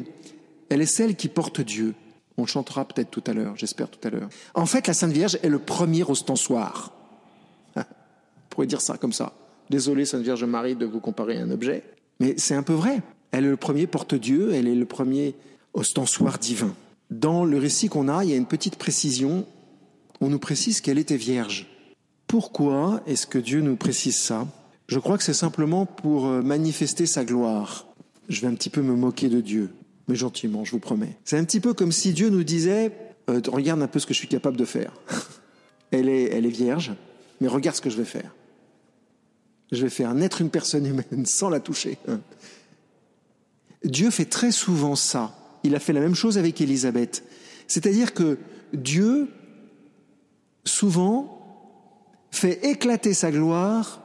elle 0.69 0.81
est 0.81 0.87
celle 0.87 1.17
qui 1.17 1.29
porte 1.29 1.61
Dieu. 1.61 1.95
On 2.39 2.47
chantera 2.47 2.87
peut-être 2.87 3.11
tout 3.11 3.23
à 3.27 3.35
l'heure, 3.35 3.55
j'espère 3.57 3.91
tout 3.91 4.07
à 4.07 4.11
l'heure. 4.11 4.29
En 4.55 4.67
fait, 4.67 4.87
la 4.87 4.95
Sainte 4.95 5.13
Vierge 5.13 5.39
est 5.43 5.49
le 5.49 5.59
premier 5.59 6.03
ostensoir. 6.03 6.93
On 7.77 7.83
pourrait 8.49 8.67
dire 8.67 8.81
ça 8.81 8.97
comme 8.97 9.13
ça. 9.13 9.35
Désolé, 9.69 10.07
Sainte 10.07 10.23
Vierge 10.23 10.45
Marie, 10.45 10.75
de 10.75 10.87
vous 10.87 11.01
comparer 11.01 11.37
à 11.37 11.43
un 11.43 11.51
objet. 11.51 11.83
Mais 12.21 12.35
c'est 12.39 12.55
un 12.55 12.63
peu 12.63 12.73
vrai. 12.73 13.03
Elle 13.33 13.45
est 13.45 13.51
le 13.51 13.57
premier 13.57 13.87
porte-Dieu, 13.87 14.55
elle 14.55 14.67
est 14.67 14.75
le 14.75 14.85
premier 14.87 15.35
ostensoir 15.75 16.39
divin. 16.39 16.75
Dans 17.11 17.45
le 17.45 17.59
récit 17.59 17.89
qu'on 17.89 18.09
a, 18.09 18.25
il 18.25 18.31
y 18.31 18.33
a 18.33 18.37
une 18.37 18.47
petite 18.47 18.77
précision. 18.77 19.47
On 20.21 20.29
nous 20.29 20.39
précise 20.39 20.81
qu'elle 20.81 20.99
était 20.99 21.17
vierge. 21.17 21.67
Pourquoi 22.33 23.03
est-ce 23.07 23.27
que 23.27 23.37
Dieu 23.37 23.61
nous 23.61 23.77
précise 23.77 24.17
ça? 24.17 24.49
Je 24.89 24.99
crois 24.99 25.19
que 25.19 25.23
c'est 25.23 25.35
simplement 25.35 25.85
pour 25.85 26.29
euh, 26.29 26.41
manifester 26.41 27.05
sa 27.05 27.27
gloire. 27.27 27.87
Je 28.31 28.41
vais 28.41 28.47
un 28.47 28.55
petit 28.55 28.71
peu 28.71 28.81
me 28.81 28.95
moquer 28.95 29.29
de 29.29 29.43
Dieu, 29.43 29.69
mais 30.09 30.15
gentiment, 30.15 30.65
je 30.65 30.71
vous 30.71 30.79
promets. 30.79 31.19
C'est 31.27 31.37
un 31.37 31.45
petit 31.45 31.61
peu 31.61 31.75
comme 31.75 31.93
si 31.93 32.15
Dieu 32.15 32.31
nous 32.31 32.43
disait 32.43 32.91
euh, 33.29 33.43
Regarde 33.49 33.83
un 33.83 33.87
peu 33.87 33.99
ce 33.99 34.07
que 34.07 34.15
je 34.15 34.19
suis 34.19 34.29
capable 34.29 34.57
de 34.57 34.65
faire. 34.65 34.95
elle, 35.91 36.09
est, 36.09 36.31
elle 36.33 36.47
est 36.47 36.49
vierge, 36.49 36.93
mais 37.43 37.49
regarde 37.49 37.77
ce 37.77 37.83
que 37.83 37.91
je 37.91 37.99
vais 37.99 38.07
faire 38.07 38.35
je 39.71 39.83
vais 39.83 39.91
faire 39.91 40.15
naître 40.15 40.41
une 40.41 40.49
personne 40.49 40.87
humaine 40.87 41.25
sans 41.27 41.51
la 41.51 41.61
toucher. 41.61 41.99
Dieu 43.85 44.11
fait 44.11 44.25
très 44.25 44.53
souvent 44.53 44.97
ça. 44.97 45.37
Il 45.65 45.75
a 45.75 45.79
fait 45.79 45.93
la 45.93 46.01
même 46.01 46.15
chose 46.15 46.39
avec 46.39 46.63
Élisabeth. 46.63 47.25
C'est-à-dire 47.69 48.15
que 48.15 48.39
Dieu, 48.73 49.29
souvent, 50.65 51.42
fait 52.33 52.65
éclater 52.65 53.15
sa 53.15 53.31
gloire 53.31 54.03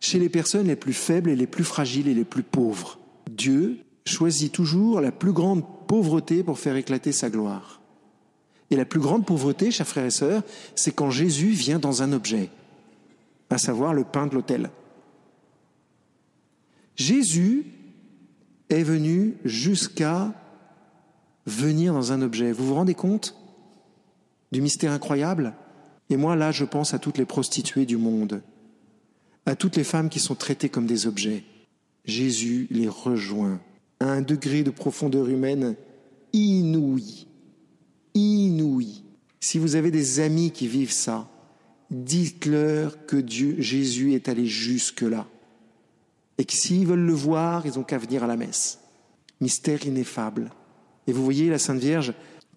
chez 0.00 0.18
les 0.18 0.28
personnes 0.28 0.68
les 0.68 0.76
plus 0.76 0.92
faibles 0.92 1.30
et 1.30 1.36
les 1.36 1.46
plus 1.46 1.64
fragiles 1.64 2.06
et 2.06 2.14
les 2.14 2.24
plus 2.24 2.42
pauvres. 2.42 2.98
Dieu 3.30 3.78
choisit 4.04 4.52
toujours 4.52 5.00
la 5.00 5.10
plus 5.10 5.32
grande 5.32 5.64
pauvreté 5.88 6.44
pour 6.44 6.58
faire 6.58 6.76
éclater 6.76 7.10
sa 7.10 7.30
gloire. 7.30 7.80
Et 8.70 8.76
la 8.76 8.84
plus 8.84 9.00
grande 9.00 9.24
pauvreté, 9.24 9.70
chers 9.70 9.86
frères 9.86 10.06
et 10.06 10.10
sœurs, 10.10 10.42
c'est 10.74 10.92
quand 10.92 11.10
Jésus 11.10 11.48
vient 11.48 11.78
dans 11.78 12.02
un 12.02 12.12
objet, 12.12 12.50
à 13.50 13.58
savoir 13.58 13.94
le 13.94 14.04
pain 14.04 14.26
de 14.26 14.34
l'autel. 14.34 14.70
Jésus 16.96 17.66
est 18.68 18.82
venu 18.82 19.36
jusqu'à 19.44 20.32
venir 21.46 21.92
dans 21.92 22.12
un 22.12 22.22
objet. 22.22 22.52
Vous 22.52 22.66
vous 22.66 22.74
rendez 22.74 22.94
compte 22.94 23.36
du 24.52 24.60
mystère 24.60 24.92
incroyable? 24.92 25.54
Et 26.10 26.16
moi, 26.16 26.36
là, 26.36 26.52
je 26.52 26.64
pense 26.64 26.94
à 26.94 26.98
toutes 26.98 27.18
les 27.18 27.24
prostituées 27.24 27.86
du 27.86 27.96
monde, 27.96 28.42
à 29.44 29.56
toutes 29.56 29.76
les 29.76 29.84
femmes 29.84 30.08
qui 30.08 30.20
sont 30.20 30.34
traitées 30.34 30.68
comme 30.68 30.86
des 30.86 31.06
objets. 31.06 31.44
Jésus 32.04 32.68
les 32.70 32.88
rejoint 32.88 33.60
à 33.98 34.06
un 34.06 34.22
degré 34.22 34.62
de 34.62 34.70
profondeur 34.70 35.28
humaine 35.28 35.74
inouï 36.32 37.26
inouï. 38.16 39.02
Si 39.40 39.58
vous 39.58 39.76
avez 39.76 39.90
des 39.90 40.20
amis 40.20 40.50
qui 40.50 40.66
vivent 40.66 40.92
ça, 40.92 41.28
dites-leur 41.90 43.06
que 43.06 43.22
Jésus 43.26 44.14
est 44.14 44.28
allé 44.28 44.46
jusque-là. 44.46 45.26
Et 46.38 46.44
que 46.44 46.52
s'ils 46.52 46.86
veulent 46.86 47.00
le 47.00 47.12
voir, 47.12 47.66
ils 47.66 47.78
ont 47.78 47.84
qu'à 47.84 47.98
venir 47.98 48.24
à 48.24 48.26
la 48.26 48.36
messe. 48.36 48.80
Mystère 49.40 49.86
ineffable. 49.86 50.50
Et 51.06 51.12
vous 51.12 51.24
voyez, 51.24 51.48
la 51.48 51.58
Sainte 51.58 51.78
Vierge 51.78 52.14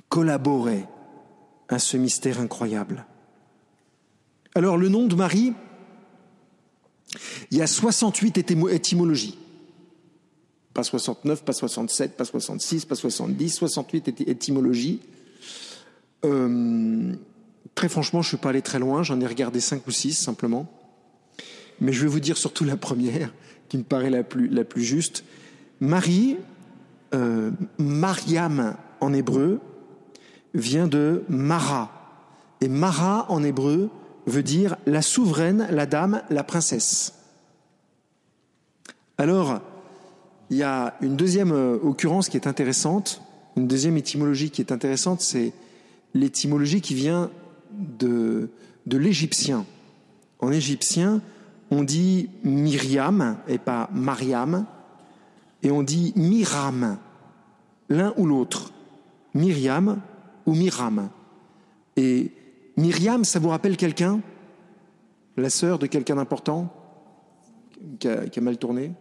collaborait 0.08 0.88
à 1.68 1.78
ce 1.78 1.98
mystère 1.98 2.40
incroyable. 2.40 3.06
Alors, 4.56 4.78
le 4.78 4.90
nom 4.90 5.08
de 5.08 5.16
Marie, 5.16 5.54
il 7.52 7.58
y 7.58 7.62
a 7.62 7.68
68 7.68 8.38
étymologies. 8.72 9.38
Pas 10.74 10.84
69, 10.84 11.44
pas 11.44 11.54
67, 11.54 12.18
pas 12.18 12.26
66, 12.26 12.86
pas 12.86 12.96
70, 12.96 13.50
68 13.50 14.22
étymologies. 14.28 15.02
Euh, 16.26 17.14
très 17.76 17.90
franchement, 17.90 18.22
je 18.22 18.28
ne 18.28 18.30
suis 18.30 18.38
pas 18.38 18.50
allé 18.50 18.62
très 18.62 18.80
loin, 18.80 19.04
j'en 19.04 19.20
ai 19.20 19.26
regardé 19.26 19.60
cinq 19.60 19.88
ou 19.88 19.92
six 19.92 20.14
simplement. 20.14 20.72
Mais 21.82 21.94
je 21.94 22.02
vais 22.02 22.08
vous 22.08 22.20
dire 22.20 22.38
surtout 22.38 22.66
la 22.66 22.78
première, 22.78 23.34
qui 23.68 23.78
me 23.78 23.84
paraît 23.84 24.10
la 24.10 24.24
plus, 24.24 24.48
la 24.48 24.64
plus 24.64 24.84
juste. 24.84 25.24
Marie, 25.80 26.38
euh, 27.14 27.52
Mariam 27.78 28.76
en 29.00 29.14
hébreu, 29.14 29.60
vient 30.54 30.88
de 30.88 31.24
Mara. 31.30 31.96
Et 32.62 32.68
Mara 32.68 33.26
en 33.30 33.44
hébreu 33.44 33.90
veut 34.26 34.44
dire 34.44 34.76
la 34.86 35.02
souveraine, 35.02 35.68
la 35.72 35.86
dame, 35.86 36.22
la 36.30 36.44
princesse. 36.44 37.14
Alors, 39.18 39.62
il 40.50 40.58
y 40.58 40.64
a 40.64 40.96
une 41.02 41.16
deuxième 41.16 41.52
euh, 41.52 41.78
occurrence 41.84 42.30
qui 42.30 42.38
est 42.38 42.48
intéressante, 42.48 43.22
une 43.56 43.68
deuxième 43.68 43.98
étymologie 43.98 44.50
qui 44.50 44.62
est 44.62 44.72
intéressante, 44.72 45.22
c'est 45.22 45.54
l'étymologie 46.14 46.82
qui 46.82 46.94
vient 46.94 47.30
de, 47.72 48.50
de 48.86 48.98
l'égyptien. 48.98 49.66
En 50.40 50.52
égyptien, 50.52 51.22
on 51.72 51.84
dit 51.84 52.30
Myriam 52.44 53.38
et 53.48 53.58
pas 53.58 53.90
Mariam, 53.94 54.66
et 55.62 55.72
on 55.72 55.84
dit 55.84 56.14
Miram, 56.16 56.98
l'un 57.90 58.14
ou 58.18 58.26
l'autre. 58.26 58.72
Myriam 59.34 60.02
ou 60.46 60.54
Miram. 60.54 61.10
Et 61.98 62.32
Myriam, 62.80 63.26
ça 63.26 63.40
vous 63.40 63.50
rappelle 63.50 63.76
quelqu'un? 63.76 64.22
La 65.36 65.50
sœur 65.50 65.80
de 65.80 65.86
quelqu'un 65.86 66.16
d'important 66.16 66.74
qui 68.00 68.08
a, 68.08 68.42
mal 68.42 68.58
tourné? 68.58 68.94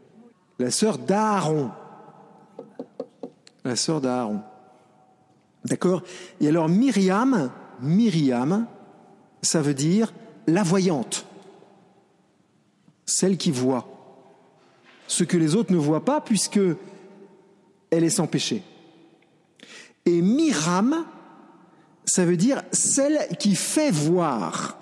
La 0.58 0.70
sœur 0.70 0.98
d'Aaron. 0.98 1.70
La 3.64 3.76
sœur 3.76 4.00
d'Aaron. 4.00 4.40
D'accord? 5.64 6.02
Et 6.40 6.48
alors 6.48 6.68
Myriam, 6.68 7.50
Myriam, 7.80 8.66
ça 9.42 9.62
veut 9.62 9.74
dire 9.74 10.12
la 10.48 10.64
voyante, 10.64 11.26
celle 13.06 13.36
qui 13.36 13.52
voit, 13.52 13.86
ce 15.06 15.22
que 15.22 15.36
les 15.36 15.54
autres 15.54 15.72
ne 15.72 15.78
voient 15.78 16.04
pas 16.04 16.20
puisque 16.20 16.60
elle 17.90 18.04
est 18.04 18.10
sans 18.10 18.26
péché. 18.26 18.62
Et 20.04 20.20
Miram, 20.20 21.04
ça 22.08 22.24
veut 22.24 22.36
dire 22.36 22.62
celle 22.72 23.28
qui 23.38 23.54
fait 23.54 23.90
voir. 23.90 24.78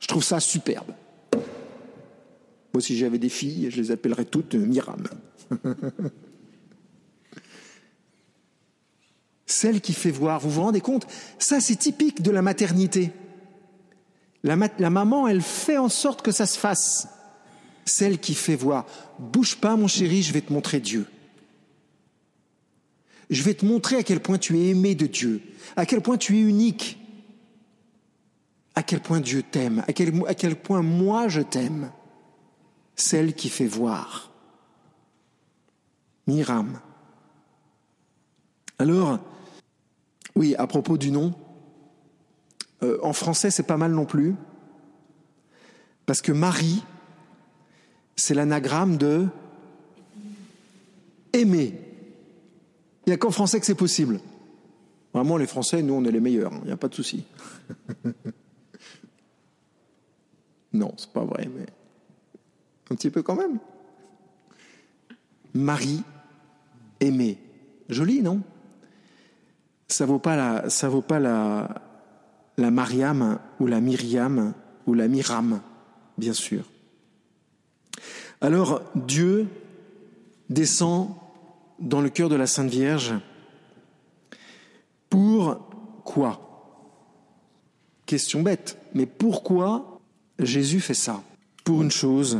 Je 0.00 0.06
trouve 0.06 0.22
ça 0.22 0.38
superbe. 0.38 0.92
Moi, 2.72 2.82
si 2.82 2.96
j'avais 2.96 3.18
des 3.18 3.30
filles, 3.30 3.70
je 3.70 3.80
les 3.80 3.90
appellerais 3.90 4.26
toutes 4.26 4.54
Miram. 4.54 5.02
celle 9.46 9.80
qui 9.80 9.94
fait 9.94 10.10
voir. 10.10 10.40
Vous 10.40 10.50
vous 10.50 10.62
rendez 10.62 10.80
compte? 10.82 11.06
Ça, 11.38 11.60
c'est 11.60 11.76
typique 11.76 12.20
de 12.20 12.30
la 12.30 12.42
maternité. 12.42 13.12
La, 14.44 14.56
maman, 14.56 15.26
elle 15.26 15.42
fait 15.42 15.78
en 15.78 15.88
sorte 15.88 16.22
que 16.22 16.30
ça 16.30 16.46
se 16.46 16.58
fasse. 16.58 17.08
Celle 17.84 18.18
qui 18.18 18.34
fait 18.34 18.56
voir. 18.56 18.86
Bouge 19.18 19.56
pas, 19.56 19.76
mon 19.76 19.88
chéri, 19.88 20.22
je 20.22 20.32
vais 20.32 20.42
te 20.42 20.52
montrer 20.52 20.80
Dieu. 20.80 21.06
Je 23.30 23.42
vais 23.42 23.54
te 23.54 23.64
montrer 23.64 23.96
à 23.96 24.02
quel 24.02 24.20
point 24.20 24.38
tu 24.38 24.58
es 24.58 24.68
aimé 24.68 24.94
de 24.94 25.06
Dieu, 25.06 25.42
à 25.74 25.84
quel 25.84 26.00
point 26.00 26.16
tu 26.16 26.36
es 26.36 26.40
unique, 26.40 26.98
à 28.74 28.82
quel 28.82 29.00
point 29.00 29.20
Dieu 29.20 29.42
t'aime, 29.42 29.82
à 29.88 29.92
quel, 29.92 30.56
point 30.56 30.82
moi 30.82 31.28
je 31.28 31.40
t'aime. 31.40 31.90
Celle 32.94 33.34
qui 33.34 33.48
fait 33.48 33.66
voir. 33.66 34.32
Miram. 36.26 36.80
Alors, 38.78 39.18
oui, 40.34 40.54
à 40.56 40.66
propos 40.66 40.96
du 40.96 41.10
nom, 41.10 41.34
euh, 42.82 42.98
en 43.02 43.12
français 43.12 43.50
c'est 43.50 43.62
pas 43.62 43.76
mal 43.76 43.92
non 43.92 44.06
plus, 44.06 44.34
parce 46.04 46.22
que 46.22 46.32
Marie, 46.32 46.82
c'est 48.16 48.34
l'anagramme 48.34 48.96
de 48.96 49.26
aimer. 51.32 51.85
Il 53.06 53.10
n'y 53.10 53.14
a 53.14 53.18
qu'en 53.18 53.30
français 53.30 53.60
que 53.60 53.66
c'est 53.66 53.74
possible. 53.74 54.20
Vraiment, 55.14 55.36
les 55.36 55.46
Français, 55.46 55.82
nous, 55.82 55.94
on 55.94 56.04
est 56.04 56.10
les 56.10 56.20
meilleurs, 56.20 56.52
il 56.62 56.66
n'y 56.66 56.72
a 56.72 56.76
pas 56.76 56.88
de 56.88 56.94
souci. 56.94 57.24
non, 60.72 60.92
c'est 60.96 61.10
pas 61.10 61.24
vrai, 61.24 61.48
mais 61.56 61.66
un 62.90 62.94
petit 62.96 63.10
peu 63.10 63.22
quand 63.22 63.36
même. 63.36 63.58
Marie, 65.54 66.02
aimer. 67.00 67.38
Joli, 67.88 68.22
non? 68.22 68.42
Ça 69.88 70.04
vaut 70.04 70.18
pas 70.18 70.36
la, 70.36 70.68
ça 70.68 70.88
vaut 70.88 71.00
pas 71.00 71.20
la, 71.20 71.82
la 72.58 72.70
Mariam 72.70 73.38
ou 73.60 73.66
la 73.66 73.80
Myriam 73.80 74.52
ou 74.86 74.94
la 74.94 75.08
Miram, 75.08 75.60
bien 76.18 76.32
sûr. 76.32 76.64
Alors 78.40 78.82
Dieu 78.94 79.46
descend 80.50 81.14
dans 81.78 82.00
le 82.00 82.08
cœur 82.08 82.28
de 82.28 82.36
la 82.36 82.46
Sainte 82.46 82.70
Vierge 82.70 83.14
pour 85.10 85.58
quoi? 86.04 86.70
Question 88.06 88.42
bête, 88.42 88.78
mais 88.94 89.06
pourquoi 89.06 90.00
Jésus 90.38 90.80
fait 90.80 90.94
ça? 90.94 91.22
Pour 91.64 91.82
une 91.82 91.90
chose, 91.90 92.38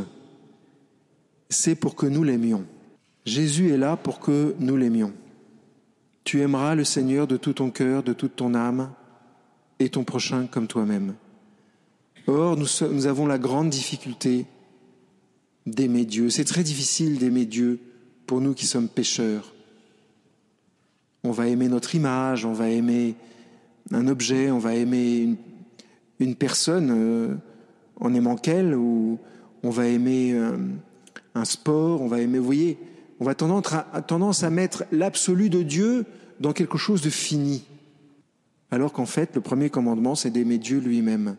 c'est 1.49 1.75
pour 1.75 1.95
que 1.95 2.05
nous 2.05 2.23
l'aimions. 2.23 2.65
Jésus 3.25 3.71
est 3.71 3.77
là 3.77 3.97
pour 3.97 4.19
que 4.19 4.55
nous 4.59 4.77
l'aimions. 4.77 5.13
Tu 6.23 6.41
aimeras 6.41 6.75
le 6.75 6.83
Seigneur 6.83 7.27
de 7.27 7.37
tout 7.37 7.53
ton 7.53 7.71
cœur, 7.71 8.03
de 8.03 8.13
toute 8.13 8.35
ton 8.35 8.53
âme, 8.53 8.91
et 9.79 9.89
ton 9.89 10.03
prochain 10.03 10.47
comme 10.47 10.67
toi-même. 10.67 11.15
Or, 12.27 12.57
nous, 12.57 13.07
avons 13.07 13.25
la 13.25 13.37
grande 13.37 13.69
difficulté 13.69 14.45
d'aimer 15.65 16.05
Dieu. 16.05 16.29
C'est 16.29 16.43
très 16.43 16.63
difficile 16.63 17.17
d'aimer 17.17 17.45
Dieu 17.45 17.79
pour 18.27 18.41
nous 18.41 18.53
qui 18.53 18.67
sommes 18.67 18.89
pécheurs. 18.89 19.53
On 21.23 21.31
va 21.31 21.47
aimer 21.47 21.69
notre 21.69 21.95
image, 21.95 22.45
on 22.45 22.53
va 22.53 22.69
aimer 22.69 23.15
un 23.91 24.07
objet, 24.07 24.51
on 24.51 24.59
va 24.59 24.75
aimer 24.75 25.35
une, 26.19 26.35
personne 26.35 26.91
euh, 26.91 27.35
en 27.95 28.13
aimant 28.13 28.35
qu'elle, 28.35 28.75
ou 28.75 29.17
on 29.63 29.69
va 29.69 29.87
aimer 29.87 30.33
euh, 30.33 30.57
un 31.33 31.45
sport, 31.45 32.01
on 32.01 32.07
va 32.07 32.19
aimer, 32.19 32.37
vous 32.37 32.45
voyez, 32.45 32.77
on 33.19 33.25
va 33.25 33.33
tendance 33.33 33.73
tendance 34.05 34.43
à 34.43 34.49
mettre 34.49 34.83
l'absolu 34.91 35.49
de 35.49 35.63
Dieu 35.63 36.05
dans 36.39 36.53
quelque 36.53 36.77
chose 36.77 37.01
de 37.01 37.09
fini, 37.09 37.65
alors 38.69 38.93
qu'en 38.93 39.05
fait, 39.05 39.33
le 39.35 39.41
premier 39.41 39.69
commandement, 39.69 40.15
c'est 40.15 40.29
d'aimer 40.29 40.57
Dieu 40.57 40.79
lui-même. 40.79 41.37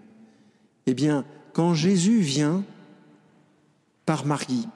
Eh 0.87 0.95
bien, 0.95 1.25
quand 1.53 1.75
Jésus 1.75 2.21
vient 2.21 2.65
par 4.07 4.25
Marie, 4.25 4.67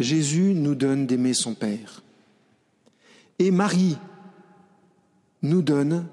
Jésus 0.00 0.54
nous 0.54 0.74
donne 0.74 1.06
d'aimer 1.06 1.34
son 1.34 1.54
Père. 1.54 2.02
Et 3.38 3.50
Marie 3.50 3.96
nous 5.42 5.62
donne 5.62 6.06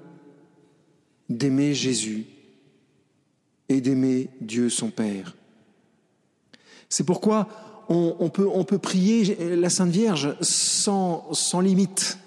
d'aimer 1.28 1.74
Jésus. 1.74 2.26
et 3.70 3.82
d'aimer 3.82 4.30
Dieu 4.40 4.70
son 4.70 4.90
Père. 4.90 5.36
C'est 6.88 7.04
pourquoi 7.04 7.48
on, 7.90 8.30
peut, 8.30 8.78
prier 8.78 9.36
la 9.56 9.68
Sainte 9.68 9.90
Vierge 9.90 10.34
sans, 10.40 11.32
sans 11.34 11.60
limite. 11.60 12.18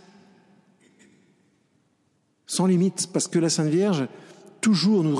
Sans 2.45 2.67
limite, 2.67 3.07
parce 3.11 3.27
que 3.27 3.39
la 3.39 3.49
Sainte 3.49 3.69
Vierge 3.69 4.07
toujours 4.59 5.03
nous, 5.03 5.17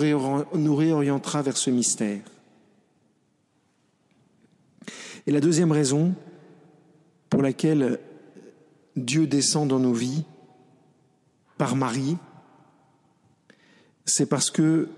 nous 0.53 0.75
réorientera 0.75 1.41
vers 1.41 1.57
ce 1.57 1.71
mystère. 1.71 2.21
Et 5.25 5.31
la 5.31 5.39
deuxième 5.39 5.71
raison 5.71 6.13
pour 7.31 7.41
laquelle 7.41 7.99
Dieu 8.95 9.25
descend 9.25 9.67
dans 9.67 9.79
nos 9.79 9.93
vies 9.93 10.25
par 11.57 11.75
Marie, 11.75 12.17
c'est 14.05 14.27
parce 14.27 14.51
que 14.51 14.89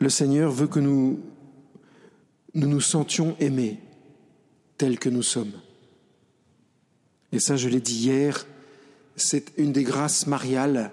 le 0.00 0.08
Seigneur 0.08 0.50
veut 0.50 0.66
que 0.66 0.80
nous 0.80 1.20
nous, 2.54 2.80
sentions 2.80 3.36
aimés 3.38 3.78
tels 4.76 4.98
que 4.98 5.10
nous 5.10 5.22
sommes. 5.22 5.52
Et 7.32 7.38
ça, 7.38 7.56
je 7.56 7.68
l'ai 7.68 7.80
dit 7.80 7.94
hier, 7.94 8.46
c'est 9.14 9.52
une 9.56 9.72
des 9.72 9.84
grâces 9.84 10.26
mariales 10.26 10.90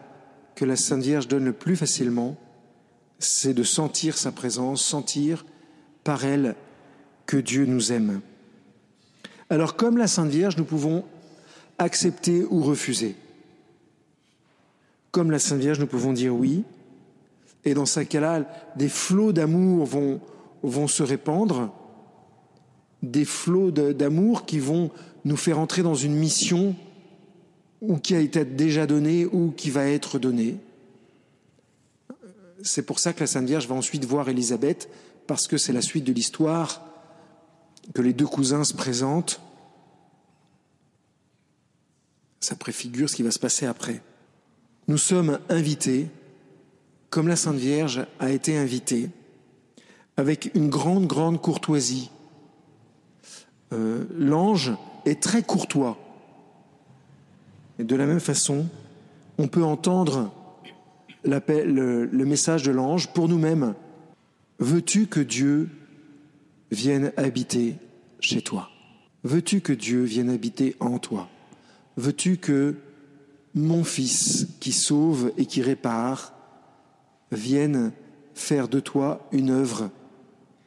que 0.56 0.66
la 0.66 0.76
Sainte 0.76 1.04
Vierge 1.04 1.28
donne 1.28 1.46
le 1.46 1.54
plus 1.54 1.76
facilement, 1.76 2.38
c'est 3.18 3.54
de 3.54 3.64
sentir 3.64 4.18
sa 4.18 4.32
présence, 4.32 4.84
sentir 4.84 5.46
par 6.04 6.26
elle 6.26 6.56
que 7.26 7.38
Dieu 7.38 7.66
nous 7.66 7.92
aime. 7.92 8.22
Alors 9.50 9.76
comme 9.76 9.98
la 9.98 10.08
Sainte 10.08 10.30
Vierge, 10.30 10.58
nous 10.58 10.66
pouvons 10.66 11.04
accepter 11.78 12.44
ou 12.50 12.64
refuser. 12.64 13.16
Comme 15.12 15.32
la 15.32 15.40
Sainte 15.40 15.60
Vierge, 15.60 15.80
nous 15.80 15.88
pouvons 15.88 16.14
dire 16.14 16.36
oui, 16.36 16.64
et 17.64 17.74
dans 17.74 17.86
ce 17.86 18.02
cas-là, 18.02 18.46
des 18.76 18.90
flots 18.90 19.34
d'amour 19.34 19.86
vont, 19.86 20.88
se 20.88 21.04
répandre, 21.04 21.74
des 23.04 23.26
flots 23.26 23.72
d'amour 23.72 24.46
qui 24.46 24.60
vont 24.60 24.92
nous 25.26 25.38
faire 25.38 25.60
entrer 25.60 25.82
dans 25.82 25.96
une 25.96 26.16
mission 26.16 26.76
qui 28.04 28.16
a 28.16 28.20
été 28.20 28.46
déjà 28.46 28.86
donnée 28.86 29.26
ou 29.26 29.52
qui 29.52 29.70
va 29.70 29.86
être 29.86 30.18
donnée. 30.18 30.58
C'est 32.64 32.84
pour 32.84 33.00
ça 33.00 33.14
que 33.14 33.20
la 33.20 33.28
Sainte 33.28 33.46
Vierge 33.46 33.68
va 33.68 33.76
ensuite 33.76 34.06
voir 34.06 34.30
Élisabeth, 34.30 34.90
parce 35.28 35.48
que 35.48 35.58
c'est 35.58 35.74
la 35.74 35.82
suite 35.82 36.06
de 36.06 36.14
l'histoire 36.14 36.82
que 37.94 38.02
les 38.02 38.14
deux 38.14 38.28
cousins 38.28 38.64
se 38.64 38.74
présentent. 38.74 39.42
Ça 42.40 42.56
préfigure 42.56 43.10
ce 43.10 43.16
qui 43.16 43.24
va 43.24 43.32
se 43.32 43.40
passer 43.40 43.66
après. 43.66 44.02
Nous 44.88 44.98
sommes 44.98 45.40
invités, 45.50 46.08
comme 47.10 47.28
la 47.28 47.36
Sainte 47.36 47.58
Vierge 47.58 48.06
a 48.20 48.30
été 48.30 48.58
invitée, 48.58 49.10
avec 50.16 50.52
une 50.56 50.70
grande, 50.70 51.08
grande 51.08 51.42
courtoisie. 51.42 52.10
Euh, 53.74 54.06
L'ange 54.18 54.72
est 55.06 55.22
très 55.22 55.44
courtois. 55.44 55.98
Et 57.80 57.84
de 57.84 57.96
la 57.96 58.06
même 58.06 58.20
façon, 58.20 58.68
on 59.38 59.48
peut 59.48 59.64
entendre 59.64 60.32
le, 61.24 62.06
le 62.06 62.26
message 62.26 62.64
de 62.64 62.72
l'ange 62.72 63.08
pour 63.14 63.28
nous-mêmes. 63.28 63.76
Veux-tu 64.60 65.08
que 65.08 65.20
Dieu 65.20 65.70
vienne 66.72 67.12
habiter 67.18 67.76
chez 68.20 68.42
toi 68.42 68.70
Veux-tu 69.24 69.62
que 69.62 69.74
Dieu 69.74 70.04
vienne 70.04 70.30
habiter 70.30 70.76
en 70.80 71.00
toi? 71.00 71.28
Veux-tu 71.98 72.38
que 72.38 72.76
mon 73.56 73.84
Fils 73.84 74.48
qui 74.60 74.72
sauve 74.72 75.32
et 75.38 75.46
qui 75.46 75.62
répare 75.62 76.34
vienne 77.32 77.92
faire 78.36 78.68
de 78.68 78.80
toi 78.80 79.28
une 79.32 79.50
œuvre 79.50 79.90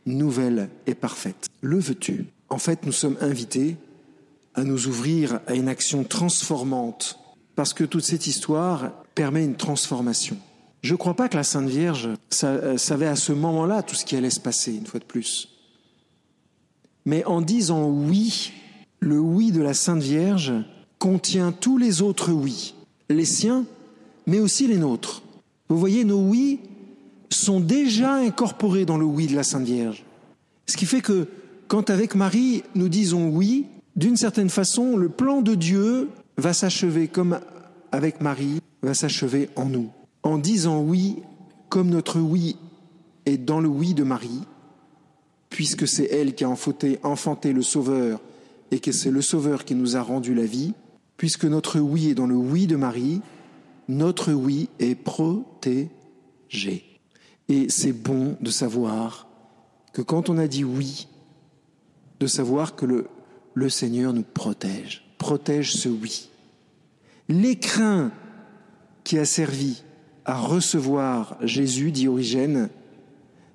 nouvelle 0.04 0.68
et 0.86 0.94
parfaite? 0.94 1.48
Le 1.60 1.78
veux-tu? 1.78 2.26
En 2.48 2.58
fait, 2.58 2.84
nous 2.84 2.92
sommes 2.92 3.16
invités 3.20 3.76
à 4.54 4.64
nous 4.64 4.88
ouvrir 4.88 5.40
à 5.46 5.54
une 5.54 5.68
action 5.68 6.02
transformante, 6.04 7.18
parce 7.54 7.72
que 7.72 7.84
toute 7.84 8.04
cette 8.04 8.26
histoire 8.26 8.92
permet 9.14 9.44
une 9.44 9.56
transformation. 9.56 10.36
Je 10.82 10.92
ne 10.92 10.98
crois 10.98 11.14
pas 11.14 11.28
que 11.28 11.36
la 11.36 11.44
Sainte 11.44 11.68
Vierge 11.68 12.08
euh, 12.42 12.76
savait 12.76 13.06
à 13.06 13.16
ce 13.16 13.32
moment-là 13.32 13.82
tout 13.82 13.94
ce 13.94 14.04
qui 14.04 14.16
allait 14.16 14.30
se 14.30 14.40
passer, 14.40 14.74
une 14.74 14.86
fois 14.86 14.98
de 15.00 15.04
plus. 15.04 15.49
Mais 17.10 17.24
en 17.24 17.40
disant 17.40 17.88
oui, 17.88 18.52
le 19.00 19.18
oui 19.18 19.50
de 19.50 19.60
la 19.60 19.74
Sainte 19.74 20.00
Vierge 20.00 20.52
contient 21.00 21.50
tous 21.50 21.76
les 21.76 22.02
autres 22.02 22.30
oui, 22.30 22.76
les 23.08 23.24
siens, 23.24 23.64
mais 24.28 24.38
aussi 24.38 24.68
les 24.68 24.76
nôtres. 24.76 25.24
Vous 25.68 25.76
voyez, 25.76 26.04
nos 26.04 26.20
oui 26.20 26.60
sont 27.28 27.58
déjà 27.58 28.14
incorporés 28.14 28.84
dans 28.84 28.96
le 28.96 29.06
oui 29.06 29.26
de 29.26 29.34
la 29.34 29.42
Sainte 29.42 29.64
Vierge. 29.64 30.04
Ce 30.66 30.76
qui 30.76 30.86
fait 30.86 31.00
que 31.00 31.26
quand 31.66 31.90
avec 31.90 32.14
Marie 32.14 32.62
nous 32.76 32.88
disons 32.88 33.28
oui, 33.30 33.66
d'une 33.96 34.16
certaine 34.16 34.48
façon, 34.48 34.96
le 34.96 35.08
plan 35.08 35.42
de 35.42 35.56
Dieu 35.56 36.10
va 36.36 36.52
s'achever 36.52 37.08
comme 37.08 37.40
avec 37.90 38.20
Marie, 38.20 38.60
va 38.82 38.94
s'achever 38.94 39.48
en 39.56 39.64
nous. 39.64 39.90
En 40.22 40.38
disant 40.38 40.80
oui, 40.80 41.16
comme 41.70 41.88
notre 41.88 42.20
oui 42.20 42.54
est 43.26 43.36
dans 43.36 43.58
le 43.58 43.68
oui 43.68 43.94
de 43.94 44.04
Marie, 44.04 44.42
puisque 45.50 45.86
c'est 45.86 46.06
elle 46.06 46.34
qui 46.34 46.44
a 46.44 46.48
enfanté 46.48 47.52
le 47.52 47.62
Sauveur 47.62 48.20
et 48.70 48.78
que 48.78 48.92
c'est 48.92 49.10
le 49.10 49.20
Sauveur 49.20 49.64
qui 49.64 49.74
nous 49.74 49.96
a 49.96 50.02
rendu 50.02 50.32
la 50.32 50.46
vie, 50.46 50.72
puisque 51.16 51.44
notre 51.44 51.80
oui 51.80 52.10
est 52.10 52.14
dans 52.14 52.26
le 52.26 52.36
oui 52.36 52.66
de 52.66 52.76
Marie, 52.76 53.20
notre 53.88 54.32
oui 54.32 54.68
est 54.78 54.94
protégé. 54.94 55.90
Et 57.48 57.68
c'est 57.68 57.92
bon 57.92 58.36
de 58.40 58.50
savoir 58.50 59.28
que 59.92 60.02
quand 60.02 60.30
on 60.30 60.38
a 60.38 60.46
dit 60.46 60.64
oui, 60.64 61.08
de 62.20 62.28
savoir 62.28 62.76
que 62.76 62.86
le, 62.86 63.08
le 63.54 63.68
Seigneur 63.68 64.12
nous 64.12 64.22
protège, 64.22 65.04
protège 65.18 65.72
ce 65.72 65.88
oui. 65.88 66.30
L'écrin 67.28 68.12
qui 69.02 69.18
a 69.18 69.24
servi 69.24 69.82
à 70.24 70.38
recevoir 70.38 71.36
Jésus, 71.42 71.90
dit 71.90 72.06
Origène, 72.06 72.68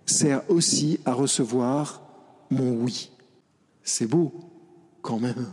sert 0.05 0.41
aussi 0.49 0.99
à 1.05 1.13
recevoir 1.13 2.01
mon 2.49 2.71
oui. 2.73 3.11
C'est 3.83 4.07
beau, 4.07 4.33
quand 5.01 5.19
même. 5.19 5.47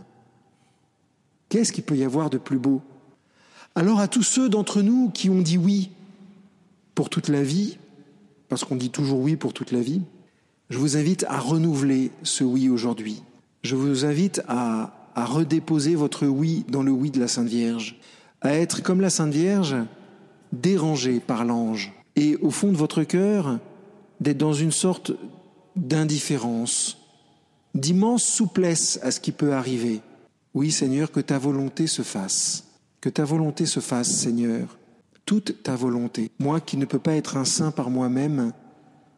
Qu'est-ce 1.49 1.71
qu'il 1.71 1.83
peut 1.83 1.97
y 1.97 2.03
avoir 2.03 2.29
de 2.29 2.37
plus 2.37 2.59
beau? 2.59 2.81
Alors 3.75 3.99
à 3.99 4.07
tous 4.07 4.23
ceux 4.23 4.49
d'entre 4.49 4.81
nous 4.81 5.09
qui 5.09 5.29
ont 5.29 5.41
dit 5.41 5.57
oui 5.57 5.91
pour 6.95 7.09
toute 7.09 7.27
la 7.27 7.43
vie, 7.43 7.77
parce 8.49 8.63
qu'on 8.63 8.75
dit 8.75 8.91
toujours 8.91 9.19
oui 9.19 9.35
pour 9.35 9.53
toute 9.53 9.71
la 9.71 9.81
vie, 9.81 10.01
je 10.69 10.77
vous 10.77 10.97
invite 10.97 11.25
à 11.27 11.39
renouveler 11.39 12.11
ce 12.23 12.43
oui 12.43 12.69
aujourd'hui 12.69 13.23
je 13.63 13.75
vous 13.75 14.05
invite 14.05 14.41
à, 14.47 14.91
redéposer 15.15 15.95
votre 15.95 16.25
oui 16.25 16.65
dans 16.69 16.81
le 16.81 16.91
oui 16.91 17.11
de 17.11 17.19
la 17.19 17.27
Sainte 17.27 17.47
Vierge, 17.47 17.99
à 18.41 18.55
être 18.55 18.81
comme 18.81 18.99
la 18.99 19.11
Sainte 19.11 19.31
Vierge, 19.31 19.75
dérangé 20.51 21.19
par 21.19 21.45
l'ange, 21.45 21.93
et 22.15 22.35
au 22.37 22.49
fond 22.49 22.71
de 22.71 22.77
votre 22.77 23.03
cœur, 23.03 23.59
d'être 24.23 24.37
dans 24.37 24.53
une 24.53 24.71
sorte 24.71 25.11
d'indifférence, 25.75 26.97
d'immense 27.75 28.23
souplesse 28.23 28.99
à 29.03 29.11
ce 29.11 29.19
qui 29.19 29.31
peut 29.31 29.53
arriver. 29.53 30.01
Oui, 30.53 30.71
Seigneur, 30.71 31.11
que 31.11 31.19
ta 31.19 31.37
volonté 31.37 31.87
se 31.87 32.01
fasse, 32.01 32.65
que 33.01 33.09
ta 33.09 33.25
volonté 33.25 33.65
se 33.65 33.79
fasse, 33.79 34.11
Seigneur, 34.11 34.77
toute 35.25 35.63
ta 35.63 35.75
volonté. 35.75 36.31
Moi 36.39 36.59
qui 36.59 36.77
ne 36.77 36.85
peux 36.85 36.99
pas 36.99 37.15
être 37.15 37.37
un 37.37 37.45
saint 37.45 37.71
par 37.71 37.89
moi-même, 37.89 38.53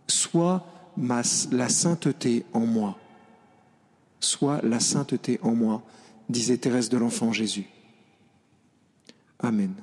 sois 0.07 0.65
la 0.97 1.69
sainteté 1.69 2.45
en 2.53 2.65
moi 2.65 2.97
soit 4.25 4.61
la 4.63 4.79
sainteté 4.79 5.39
en 5.41 5.55
moi, 5.55 5.83
disait 6.29 6.57
Thérèse 6.57 6.89
de 6.89 6.97
l'Enfant 6.97 7.31
Jésus. 7.31 7.67
Amen. 9.39 9.73